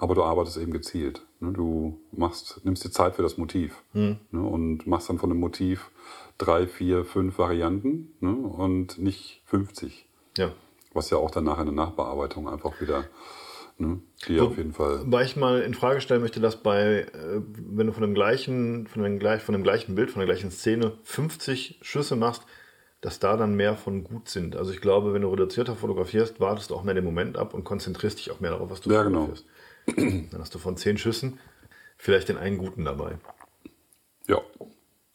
aber 0.00 0.16
du 0.16 0.24
arbeitest 0.24 0.56
eben 0.56 0.72
gezielt. 0.72 1.24
Ne? 1.38 1.52
Du 1.52 2.00
machst, 2.10 2.62
nimmst 2.64 2.84
dir 2.84 2.90
Zeit 2.90 3.14
für 3.14 3.22
das 3.22 3.36
Motiv 3.36 3.84
ne? 3.92 4.18
und 4.32 4.88
machst 4.88 5.08
dann 5.08 5.18
von 5.18 5.28
dem 5.28 5.38
Motiv 5.38 5.92
drei, 6.40 6.66
vier, 6.66 7.04
fünf 7.04 7.38
Varianten 7.38 8.14
ne? 8.20 8.34
und 8.34 8.98
nicht 8.98 9.42
50. 9.46 10.06
Ja. 10.38 10.52
Was 10.92 11.10
ja 11.10 11.18
auch 11.18 11.30
dann 11.30 11.44
nachher 11.44 11.60
in 11.60 11.66
der 11.66 11.86
Nachbearbeitung 11.86 12.48
einfach 12.48 12.80
wieder, 12.80 13.04
ne? 13.78 14.00
die 14.26 14.40
auf 14.40 14.56
jeden 14.56 14.72
Fall. 14.72 15.02
Weil 15.04 15.26
ich 15.26 15.36
mal 15.36 15.60
in 15.60 15.74
Frage 15.74 16.00
stellen 16.00 16.22
möchte, 16.22 16.40
dass 16.40 16.56
bei, 16.56 17.02
äh, 17.12 17.40
wenn 17.46 17.86
du 17.86 17.92
von 17.92 18.02
dem 18.02 18.14
gleichen, 18.14 18.86
von 18.86 19.02
dem, 19.02 19.18
gleich, 19.18 19.42
von 19.42 19.52
dem 19.52 19.62
gleichen 19.62 19.94
Bild, 19.94 20.10
von 20.10 20.20
der 20.20 20.26
gleichen 20.26 20.50
Szene 20.50 20.92
50 21.04 21.78
Schüsse 21.82 22.16
machst, 22.16 22.42
dass 23.02 23.18
da 23.18 23.36
dann 23.36 23.54
mehr 23.54 23.76
von 23.76 24.04
gut 24.04 24.28
sind. 24.28 24.56
Also 24.56 24.72
ich 24.72 24.80
glaube, 24.80 25.14
wenn 25.14 25.22
du 25.22 25.28
reduzierter 25.28 25.76
fotografierst, 25.76 26.40
wartest 26.40 26.70
du 26.70 26.74
auch 26.74 26.84
mehr 26.84 26.94
den 26.94 27.04
Moment 27.04 27.36
ab 27.36 27.54
und 27.54 27.64
konzentrierst 27.64 28.18
dich 28.18 28.30
auch 28.30 28.40
mehr 28.40 28.50
darauf, 28.50 28.70
was 28.70 28.80
du 28.80 28.90
Ja, 28.90 29.02
genau. 29.02 29.26
fotografierst. 29.86 30.32
Dann 30.32 30.40
hast 30.40 30.54
du 30.54 30.58
von 30.58 30.76
10 30.76 30.98
Schüssen 30.98 31.38
vielleicht 31.96 32.28
den 32.28 32.36
einen 32.36 32.58
guten 32.58 32.84
dabei. 32.84 33.18
Ja. 34.26 34.40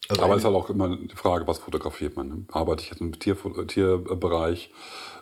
Also 0.08 0.22
Aber 0.22 0.34
es 0.34 0.40
ist 0.40 0.44
halt 0.44 0.54
auch 0.56 0.70
immer 0.70 0.96
die 0.96 1.16
Frage, 1.16 1.46
was 1.46 1.58
fotografiert 1.58 2.16
man. 2.16 2.28
Ne? 2.28 2.44
Arbeite 2.52 2.82
ich 2.82 2.90
jetzt 2.90 3.00
im 3.00 3.18
Tier, 3.18 3.36
Tierbereich, 3.66 4.70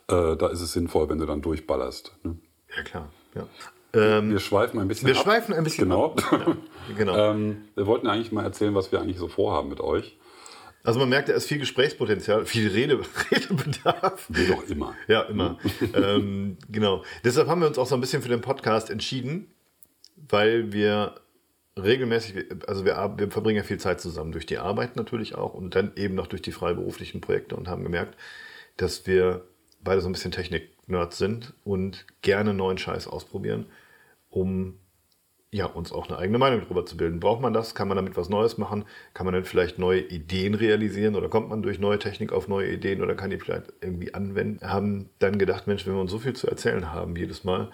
äh, 0.08 0.36
da 0.36 0.48
ist 0.48 0.60
es 0.60 0.72
sinnvoll, 0.72 1.08
wenn 1.08 1.18
du 1.18 1.26
dann 1.26 1.40
durchballerst. 1.42 2.12
Ne? 2.22 2.36
Ja, 2.76 2.82
klar. 2.82 3.08
Ja. 3.34 3.46
Ähm, 3.94 4.30
Wir 4.30 4.40
schweifen 4.40 4.80
ein 4.80 4.88
bisschen 4.88 5.08
wir 5.08 5.16
ab. 5.16 5.22
schweifen 5.22 5.54
ein 5.54 5.64
bisschen 5.64 5.84
Genau. 5.88 6.06
ab. 6.16 6.56
Genau. 6.96 7.16
ähm, 7.30 7.64
wir 7.74 7.86
wollten 7.86 8.06
eigentlich 8.08 8.32
mal 8.32 8.44
erzählen, 8.44 8.74
was 8.74 8.92
wir 8.92 9.00
eigentlich 9.00 9.18
so 9.18 9.28
vorhaben 9.28 9.68
mit 9.68 9.80
euch. 9.80 10.18
Also 10.82 11.00
man 11.00 11.08
merkt, 11.08 11.30
da 11.30 11.32
ist 11.32 11.46
viel 11.46 11.58
Gesprächspotenzial, 11.58 12.44
viel 12.44 12.68
Rede, 12.68 13.00
Redebedarf. 13.30 14.26
Wie 14.28 14.46
doch 14.48 14.64
immer. 14.68 14.94
Ja, 15.08 15.22
immer. 15.22 15.58
ähm, 15.94 16.58
genau. 16.68 17.02
Deshalb 17.24 17.48
haben 17.48 17.60
wir 17.62 17.68
uns 17.68 17.78
auch 17.78 17.86
so 17.86 17.94
ein 17.94 18.02
bisschen 18.02 18.20
für 18.20 18.28
den 18.28 18.42
Podcast 18.42 18.90
entschieden, 18.90 19.50
weil 20.28 20.72
wir 20.72 21.14
regelmäßig, 21.76 22.46
also 22.66 22.84
wir, 22.84 23.14
wir 23.16 23.30
verbringen 23.30 23.56
ja 23.58 23.62
viel 23.62 23.80
Zeit 23.80 24.00
zusammen, 24.00 24.32
durch 24.32 24.46
die 24.46 24.58
Arbeit 24.58 24.96
natürlich 24.96 25.34
auch 25.34 25.54
und 25.54 25.74
dann 25.74 25.92
eben 25.96 26.14
noch 26.14 26.26
durch 26.26 26.42
die 26.42 26.52
freiberuflichen 26.52 27.20
Projekte 27.20 27.56
und 27.56 27.68
haben 27.68 27.82
gemerkt, 27.82 28.16
dass 28.76 29.06
wir 29.06 29.44
beide 29.82 30.00
so 30.00 30.08
ein 30.08 30.12
bisschen 30.12 30.32
Technik-Nerds 30.32 31.18
sind 31.18 31.54
und 31.64 32.06
gerne 32.22 32.54
neuen 32.54 32.78
Scheiß 32.78 33.06
ausprobieren, 33.06 33.66
um 34.30 34.78
ja, 35.54 35.66
uns 35.66 35.92
auch 35.92 36.08
eine 36.08 36.18
eigene 36.18 36.38
Meinung 36.38 36.62
darüber 36.62 36.84
zu 36.84 36.96
bilden. 36.96 37.20
Braucht 37.20 37.40
man 37.40 37.52
das? 37.52 37.76
Kann 37.76 37.86
man 37.86 37.96
damit 37.96 38.16
was 38.16 38.28
Neues 38.28 38.58
machen? 38.58 38.84
Kann 39.12 39.24
man 39.24 39.34
dann 39.34 39.44
vielleicht 39.44 39.78
neue 39.78 40.00
Ideen 40.00 40.54
realisieren 40.54 41.14
oder 41.14 41.28
kommt 41.28 41.48
man 41.48 41.62
durch 41.62 41.78
neue 41.78 42.00
Technik 42.00 42.32
auf 42.32 42.48
neue 42.48 42.72
Ideen 42.72 43.00
oder 43.00 43.14
kann 43.14 43.30
die 43.30 43.38
vielleicht 43.38 43.72
irgendwie 43.80 44.14
anwenden? 44.14 44.68
Haben 44.68 45.10
dann 45.20 45.38
gedacht, 45.38 45.68
Mensch, 45.68 45.86
wenn 45.86 45.94
wir 45.94 46.00
uns 46.00 46.10
so 46.10 46.18
viel 46.18 46.32
zu 46.32 46.48
erzählen 46.48 46.90
haben 46.90 47.14
jedes 47.14 47.44
Mal, 47.44 47.70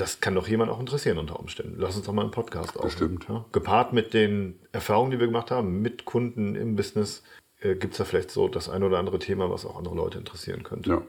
das 0.00 0.20
kann 0.20 0.34
doch 0.34 0.48
jemand 0.48 0.70
auch 0.70 0.80
interessieren 0.80 1.18
unter 1.18 1.38
Umständen. 1.38 1.76
Lass 1.78 1.96
uns 1.96 2.06
doch 2.06 2.12
mal 2.12 2.22
einen 2.22 2.30
Podcast 2.30 2.78
aufnehmen. 2.78 3.18
Bestimmt. 3.18 3.26
Ja? 3.28 3.44
Gepaart 3.52 3.92
mit 3.92 4.14
den 4.14 4.58
Erfahrungen, 4.72 5.10
die 5.10 5.20
wir 5.20 5.26
gemacht 5.26 5.50
haben, 5.50 5.82
mit 5.82 6.06
Kunden 6.06 6.54
im 6.54 6.74
Business, 6.74 7.22
äh, 7.60 7.74
gibt 7.74 7.92
es 7.92 7.98
da 7.98 8.04
vielleicht 8.04 8.30
so 8.30 8.48
das 8.48 8.70
ein 8.70 8.82
oder 8.82 8.98
andere 8.98 9.18
Thema, 9.18 9.50
was 9.50 9.66
auch 9.66 9.76
andere 9.76 9.94
Leute 9.94 10.18
interessieren 10.18 10.62
könnte. 10.62 10.90
Ja. 10.90 11.02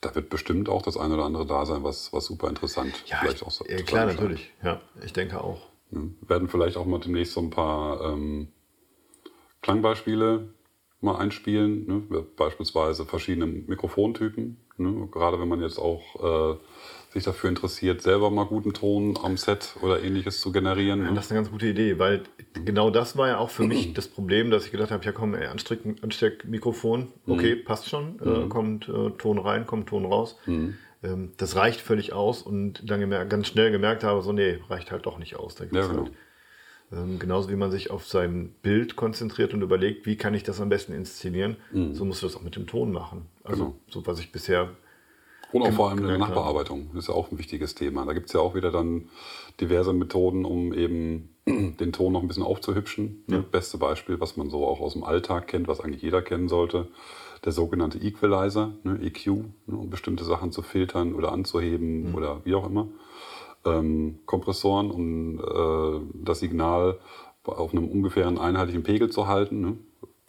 Da 0.00 0.14
wird 0.14 0.28
bestimmt 0.28 0.68
auch 0.68 0.82
das 0.82 0.96
eine 0.96 1.14
oder 1.14 1.24
andere 1.24 1.46
da 1.46 1.64
sein, 1.64 1.84
was, 1.84 2.12
was 2.12 2.26
super 2.26 2.48
interessant 2.48 3.04
Ja, 3.06 3.18
vielleicht 3.20 3.36
ich, 3.36 3.46
auch 3.46 3.50
so 3.50 3.64
äh, 3.64 3.76
zu 3.76 3.84
klar, 3.84 4.06
natürlich. 4.06 4.52
Ja, 4.62 4.80
ich 5.04 5.12
denke 5.12 5.40
auch. 5.40 5.60
Ne? 5.90 6.10
Werden 6.26 6.48
vielleicht 6.48 6.76
auch 6.76 6.84
mal 6.84 6.98
demnächst 6.98 7.32
so 7.32 7.40
ein 7.40 7.50
paar 7.50 8.00
ähm, 8.12 8.48
Klangbeispiele 9.62 10.48
mal 11.00 11.16
einspielen, 11.16 11.86
ne? 11.86 12.24
beispielsweise 12.36 13.06
verschiedene 13.06 13.46
Mikrofontypen. 13.46 14.56
Ne? 14.78 15.08
Gerade 15.12 15.40
wenn 15.40 15.48
man 15.48 15.62
jetzt 15.62 15.78
auch 15.78 16.54
äh, 16.54 16.58
sich 17.12 17.24
dafür 17.24 17.48
interessiert, 17.48 18.02
selber 18.02 18.30
mal 18.30 18.44
guten 18.44 18.72
Ton 18.74 19.18
am 19.22 19.36
Set 19.36 19.74
oder 19.82 20.02
ähnliches 20.02 20.40
zu 20.40 20.52
generieren. 20.52 21.00
Ne? 21.02 21.12
Das 21.14 21.26
ist 21.26 21.30
eine 21.32 21.40
ganz 21.40 21.50
gute 21.50 21.66
Idee, 21.66 21.98
weil 21.98 22.22
genau 22.64 22.90
das 22.90 23.16
war 23.16 23.28
ja 23.28 23.38
auch 23.38 23.50
für 23.50 23.64
mich 23.66 23.94
das 23.94 24.08
Problem, 24.08 24.50
dass 24.50 24.66
ich 24.66 24.72
gedacht 24.72 24.90
habe, 24.90 25.04
ja 25.04 25.12
komm, 25.12 25.34
ey, 25.34 25.46
Ansteck, 25.46 25.80
Ansteckmikrofon, 26.02 27.08
okay, 27.26 27.56
passt 27.56 27.88
schon, 27.88 28.18
äh, 28.20 28.48
kommt 28.48 28.88
äh, 28.88 29.10
Ton 29.18 29.38
rein, 29.38 29.66
kommt 29.66 29.88
Ton 29.88 30.04
raus. 30.04 30.36
Ähm, 30.46 31.32
das 31.36 31.56
reicht 31.56 31.80
völlig 31.80 32.12
aus 32.12 32.42
und 32.42 32.88
dann 32.90 33.00
gemer 33.00 33.24
ganz 33.24 33.48
schnell 33.48 33.70
gemerkt 33.70 34.04
habe, 34.04 34.22
so 34.22 34.32
nee, 34.32 34.58
reicht 34.68 34.90
halt 34.90 35.06
doch 35.06 35.18
nicht 35.18 35.36
aus. 35.36 35.54
Da 35.54 35.64
gibt's 35.64 35.76
Ja, 35.78 35.86
genau. 35.88 36.02
halt, 36.04 36.12
ähm, 36.92 37.18
genauso 37.18 37.48
wie 37.50 37.56
man 37.56 37.70
sich 37.70 37.90
auf 37.90 38.06
sein 38.06 38.54
Bild 38.62 38.96
konzentriert 38.96 39.52
und 39.54 39.62
überlegt, 39.62 40.06
wie 40.06 40.16
kann 40.16 40.34
ich 40.34 40.42
das 40.42 40.60
am 40.60 40.68
besten 40.68 40.92
inszenieren, 40.92 41.56
so 41.92 42.04
musst 42.04 42.22
du 42.22 42.26
das 42.26 42.36
auch 42.36 42.42
mit 42.42 42.56
dem 42.56 42.66
Ton 42.66 42.92
machen. 42.92 43.26
Also 43.42 43.64
Genau. 43.64 43.76
so 43.88 44.06
was 44.06 44.20
ich 44.20 44.32
bisher 44.32 44.70
Und 45.52 45.62
auch 45.62 45.72
vor 45.72 45.90
allem 45.90 45.98
in 45.98 46.08
der. 46.08 46.18
Nachbearbeitung. 46.18 46.90
Das 46.94 47.04
ist 47.04 47.08
ja 47.08 47.14
auch 47.14 47.30
ein 47.30 47.38
wichtiges 47.38 47.74
Thema. 47.74 48.04
Da 48.04 48.12
gibt 48.12 48.26
es 48.26 48.32
ja 48.32 48.40
auch 48.40 48.54
wieder 48.54 48.70
dann 48.70 49.08
diverse 49.60 49.92
Methoden, 49.92 50.44
um 50.44 50.72
eben 50.72 51.30
den 51.46 51.92
Ton 51.92 52.12
noch 52.12 52.22
ein 52.22 52.28
bisschen 52.28 52.42
aufzuhübschen. 52.42 53.24
Ne? 53.26 53.42
Beste 53.42 53.78
Beispiel, 53.78 54.20
was 54.20 54.36
man 54.36 54.50
so 54.50 54.66
auch 54.66 54.80
aus 54.80 54.94
dem 54.94 55.04
Alltag 55.04 55.46
kennt, 55.46 55.68
was 55.68 55.80
eigentlich 55.80 56.02
jeder 56.02 56.22
kennen 56.22 56.48
sollte, 56.48 56.88
der 57.44 57.52
sogenannte 57.52 57.98
Equalizer, 57.98 58.72
ne? 58.82 58.98
EQ, 59.02 59.26
ne? 59.26 59.76
um 59.76 59.90
bestimmte 59.90 60.24
Sachen 60.24 60.52
zu 60.52 60.62
filtern 60.62 61.14
oder 61.14 61.32
anzuheben 61.32 62.14
oder 62.14 62.40
wie 62.44 62.54
auch 62.54 62.66
immer. 62.66 62.88
Ähm, 63.64 64.18
Kompressoren, 64.26 64.90
um 64.90 65.40
äh, 65.40 66.00
das 66.24 66.40
Signal 66.40 66.98
auf 67.44 67.72
einem 67.72 67.88
ungefähren 67.88 68.38
einheitlichen 68.38 68.82
Pegel 68.82 69.10
zu 69.10 69.26
halten. 69.28 69.60
Ne? 69.60 69.78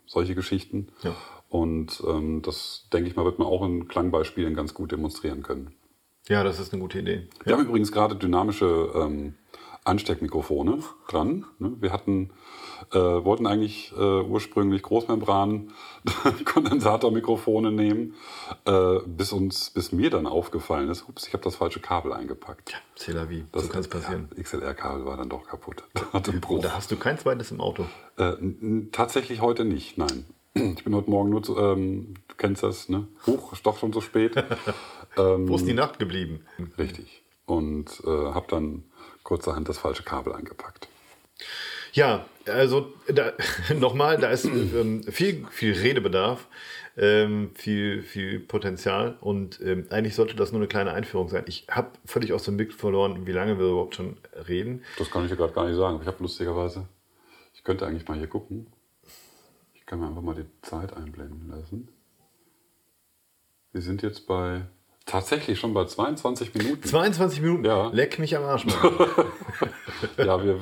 Solche 0.05 0.35
Geschichten. 0.35 0.89
Ja. 1.01 1.15
Und 1.49 2.03
ähm, 2.05 2.41
das, 2.41 2.87
denke 2.91 3.09
ich 3.09 3.15
mal, 3.15 3.25
wird 3.25 3.39
man 3.39 3.47
auch 3.47 3.63
in 3.65 3.87
Klangbeispielen 3.87 4.53
ganz 4.53 4.73
gut 4.73 4.91
demonstrieren 4.91 5.43
können. 5.43 5.73
Ja, 6.27 6.43
das 6.43 6.59
ist 6.59 6.73
eine 6.73 6.81
gute 6.81 6.99
Idee. 6.99 7.27
Wir 7.43 7.53
haben 7.53 7.65
übrigens 7.65 7.91
gerade 7.91 8.15
dynamische 8.15 8.91
ähm, 8.93 9.35
Ansteckmikrofone 9.87 10.79
dran. 11.07 11.45
Ne? 11.59 11.71
Wir 11.79 11.93
hatten, 11.93 12.31
äh, 12.91 12.97
wollten 12.97 13.47
eigentlich 13.47 13.93
äh, 13.97 14.21
ursprünglich 14.21 14.81
Großmembran 14.81 15.71
Kondensatormikrofone 16.45 17.71
nehmen, 17.71 18.15
äh, 18.65 18.99
bis 19.05 19.31
uns, 19.31 19.69
bis 19.69 19.93
mir 19.93 20.09
dann 20.09 20.27
aufgefallen 20.27 20.89
ist, 20.89 21.07
ups, 21.07 21.27
ich 21.27 21.33
habe 21.33 21.43
das 21.43 21.55
falsche 21.55 21.79
Kabel 21.79 22.11
eingepackt. 22.11 22.73
C'est 22.97 23.13
la 23.13 23.29
vie. 23.29 23.45
Das 23.53 23.63
so 23.63 23.69
kann 23.69 23.79
es 23.79 23.87
passieren. 23.87 24.27
Ja, 24.35 24.43
XLR-Kabel 24.43 25.05
war 25.05 25.15
dann 25.15 25.29
doch 25.29 25.47
kaputt. 25.47 25.83
Hatte 26.13 26.31
einen 26.31 26.41
Bruch. 26.41 26.61
Da 26.61 26.75
hast 26.75 26.91
du 26.91 26.97
kein 26.97 27.17
zweites 27.17 27.51
im 27.51 27.61
Auto. 27.61 27.85
Äh, 28.17 28.33
tatsächlich 28.91 29.41
heute 29.41 29.63
nicht, 29.63 29.97
nein. 29.97 30.25
Ich 30.57 30.83
bin 30.83 30.95
heute 30.95 31.09
Morgen 31.09 31.29
nur 31.29 31.43
zu, 31.43 31.57
ähm, 31.57 32.15
du 32.27 32.35
kennst 32.35 32.63
das, 32.63 32.89
ne? 32.89 33.07
Huch, 33.27 33.53
ist 33.53 33.65
doch 33.65 33.77
schon 33.77 33.93
so 33.93 34.01
spät. 34.01 34.35
Wo 35.15 35.55
ist 35.55 35.67
die 35.67 35.73
Nacht 35.73 35.99
geblieben? 35.99 36.45
Richtig. 36.77 37.23
Und 37.45 38.01
äh, 38.05 38.09
habe 38.09 38.47
dann 38.49 38.83
kurzerhand 39.23 39.69
das 39.69 39.77
falsche 39.77 40.03
Kabel 40.03 40.33
eingepackt. 40.33 40.87
Ja, 41.93 42.25
also 42.47 42.93
da, 43.07 43.33
nochmal, 43.79 44.17
da 44.17 44.29
ist 44.29 44.45
ähm, 44.45 45.03
viel, 45.03 45.45
viel 45.51 45.73
Redebedarf, 45.73 46.47
ähm, 46.97 47.51
viel, 47.53 48.01
viel 48.01 48.39
Potenzial 48.39 49.17
und 49.21 49.59
ähm, 49.61 49.85
eigentlich 49.89 50.15
sollte 50.15 50.35
das 50.35 50.51
nur 50.51 50.61
eine 50.61 50.67
kleine 50.67 50.91
Einführung 50.91 51.29
sein. 51.29 51.43
Ich 51.47 51.67
habe 51.69 51.91
völlig 52.05 52.33
aus 52.33 52.43
dem 52.43 52.57
Blick 52.57 52.73
verloren, 52.73 53.27
wie 53.27 53.31
lange 53.31 53.59
wir 53.59 53.67
überhaupt 53.67 53.95
schon 53.95 54.17
reden. 54.47 54.83
Das 54.97 55.11
kann 55.11 55.23
ich 55.23 55.29
ja 55.29 55.35
gerade 55.35 55.53
gar 55.53 55.67
nicht 55.67 55.77
sagen. 55.77 55.99
Ich 56.01 56.07
habe 56.07 56.17
lustigerweise, 56.19 56.87
ich 57.53 57.63
könnte 57.63 57.85
eigentlich 57.85 58.07
mal 58.07 58.17
hier 58.17 58.27
gucken. 58.27 58.67
Ich 59.87 59.89
kann 59.89 60.01
mir 60.01 60.07
einfach 60.09 60.21
mal 60.21 60.35
die 60.35 60.45
Zeit 60.63 60.91
einblenden 60.97 61.47
lassen. 61.47 61.87
Wir 63.71 63.81
sind 63.81 64.01
jetzt 64.01 64.27
bei, 64.27 64.63
tatsächlich 65.05 65.61
schon 65.61 65.73
bei 65.73 65.85
22 65.85 66.53
Minuten. 66.55 66.83
22 66.83 67.39
Minuten, 67.39 67.63
Ja. 67.63 67.87
leck 67.93 68.19
mich 68.19 68.35
am 68.35 68.43
Arsch. 68.43 68.65
Ja, 70.17 70.43
wir, 70.43 70.59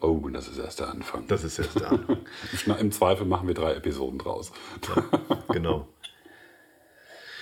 oh, 0.00 0.20
das 0.28 0.46
ist 0.46 0.58
erst 0.58 0.78
der 0.78 0.88
Anfang. 0.88 1.26
Das 1.26 1.42
ist 1.42 1.56
jetzt 1.58 1.80
da. 1.80 1.90
Im 2.66 2.76
Im 2.78 2.92
Zweifel 2.92 3.26
machen 3.26 3.48
wir 3.48 3.54
drei 3.54 3.74
Episoden 3.74 4.20
draus. 4.20 4.52
genau. 5.48 5.88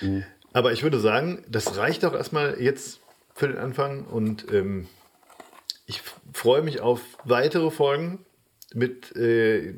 Aber 0.53 0.71
ich 0.73 0.81
würde 0.81 0.99
sagen, 0.99 1.45
das 1.47 1.77
reicht 1.77 2.03
auch 2.05 2.13
erstmal 2.13 2.59
jetzt 2.59 3.01
für 3.35 3.47
den 3.47 3.59
Anfang 3.59 4.03
und 4.05 4.51
ähm, 4.51 4.87
ich 5.85 6.01
freue 6.33 6.63
mich 6.63 6.81
auf 6.81 7.01
weitere 7.23 7.69
Folgen 7.69 8.25
mit 8.73 9.15
äh, 9.15 9.73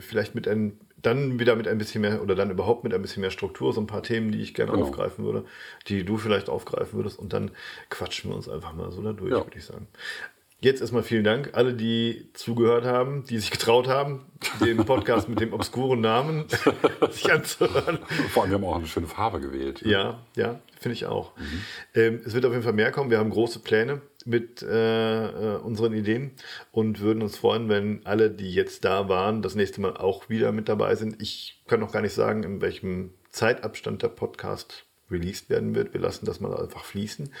vielleicht 0.00 0.34
mit 0.34 0.46
ein 0.48 0.78
dann 1.02 1.38
wieder 1.40 1.56
mit 1.56 1.66
ein 1.66 1.78
bisschen 1.78 2.02
mehr 2.02 2.20
oder 2.22 2.34
dann 2.34 2.50
überhaupt 2.50 2.84
mit 2.84 2.92
ein 2.92 3.00
bisschen 3.00 3.22
mehr 3.22 3.30
Struktur, 3.30 3.72
so 3.72 3.80
ein 3.80 3.86
paar 3.86 4.02
Themen, 4.02 4.32
die 4.32 4.42
ich 4.42 4.52
gerne 4.52 4.72
Genau. 4.72 4.84
aufgreifen 4.84 5.24
würde, 5.24 5.46
die 5.88 6.04
du 6.04 6.18
vielleicht 6.18 6.50
aufgreifen 6.50 6.92
würdest 6.98 7.18
und 7.18 7.32
dann 7.32 7.52
quatschen 7.88 8.30
wir 8.30 8.36
uns 8.36 8.50
einfach 8.50 8.74
mal 8.74 8.90
so 8.92 9.00
da 9.02 9.14
durch, 9.14 9.30
Ja. 9.30 9.38
würde 9.38 9.56
ich 9.56 9.64
sagen. 9.64 9.86
Jetzt 10.62 10.82
erstmal 10.82 11.02
vielen 11.02 11.24
Dank, 11.24 11.52
alle, 11.54 11.72
die 11.72 12.28
zugehört 12.34 12.84
haben, 12.84 13.24
die 13.24 13.38
sich 13.38 13.50
getraut 13.50 13.88
haben, 13.88 14.26
den 14.62 14.84
Podcast 14.84 15.26
mit 15.30 15.40
dem 15.40 15.54
obskuren 15.54 16.02
Namen 16.02 16.44
sich 17.10 17.32
anzuhören. 17.32 17.98
Vor 18.28 18.42
allem, 18.42 18.50
wir 18.52 18.58
haben 18.58 18.64
auch 18.66 18.76
eine 18.76 18.86
schöne 18.86 19.06
Farbe 19.06 19.40
gewählt. 19.40 19.80
Ja, 19.80 20.20
ja, 20.36 20.60
finde 20.78 20.92
ich 20.96 21.06
auch. 21.06 21.32
Ähm, 21.94 22.20
es 22.26 22.34
wird 22.34 22.44
auf 22.44 22.52
jeden 22.52 22.62
Fall 22.62 22.74
mehr 22.74 22.92
kommen. 22.92 23.08
Wir 23.10 23.18
haben 23.20 23.30
große 23.30 23.60
Pläne. 23.60 24.02
Mit 24.26 24.62
äh, 24.62 25.54
äh, 25.54 25.56
unseren 25.58 25.94
Ideen 25.94 26.32
und 26.72 27.00
würden 27.00 27.22
uns 27.22 27.36
freuen, 27.36 27.68
wenn 27.68 28.04
alle, 28.04 28.30
die 28.30 28.52
jetzt 28.52 28.84
da 28.84 29.08
waren, 29.08 29.42
das 29.42 29.54
nächste 29.54 29.80
Mal 29.80 29.96
auch 29.96 30.28
wieder 30.28 30.52
mit 30.52 30.68
dabei 30.68 30.94
sind. 30.94 31.20
Ich 31.22 31.62
kann 31.66 31.80
noch 31.80 31.92
gar 31.92 32.02
nicht 32.02 32.14
sagen, 32.14 32.42
in 32.42 32.60
welchem 32.60 33.12
Zeitabstand 33.30 34.02
der 34.02 34.08
Podcast 34.08 34.84
released 35.10 35.50
werden 35.50 35.74
wird. 35.74 35.92
Wir 35.92 36.00
lassen 36.00 36.26
das 36.26 36.40
mal 36.40 36.54
einfach 36.56 36.84
fließen. 36.84 37.32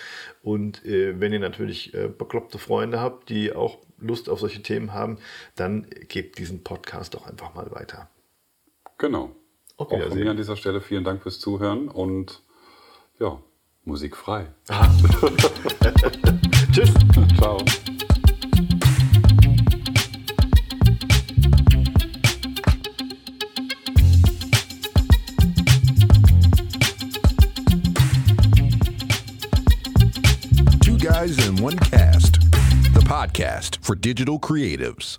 Und 0.42 0.84
äh, 0.84 1.20
wenn 1.20 1.32
ihr 1.32 1.40
natürlich 1.40 1.94
äh, 1.94 2.08
bekloppte 2.08 2.58
Freunde 2.58 3.00
habt, 3.00 3.28
die 3.28 3.52
auch 3.52 3.78
Lust 3.98 4.28
auf 4.28 4.40
solche 4.40 4.62
Themen 4.62 4.92
haben, 4.92 5.18
dann 5.56 5.86
gebt 6.08 6.38
diesen 6.38 6.62
Podcast 6.62 7.14
doch 7.14 7.26
einfach 7.26 7.54
mal 7.54 7.70
weiter. 7.70 8.08
Genau. 8.98 9.36
Auf 9.76 9.92
Auch 9.92 10.08
von 10.08 10.18
mir 10.18 10.30
an 10.30 10.36
dieser 10.36 10.56
Stelle 10.56 10.80
vielen 10.80 11.04
Dank 11.04 11.22
fürs 11.22 11.38
Zuhören 11.38 11.88
und 11.88 12.42
ja, 13.18 13.40
Musik 13.84 14.16
frei. 14.16 14.46
Tschüss. 16.72 16.94
Ciao. 17.36 17.58
Two 30.80 30.96
Guys 30.98 31.36
in 31.46 31.56
One 31.56 31.76
Cast, 31.78 32.34
the 32.94 33.00
podcast 33.00 33.82
for 33.82 33.96
digital 33.96 34.38
creatives. 34.38 35.18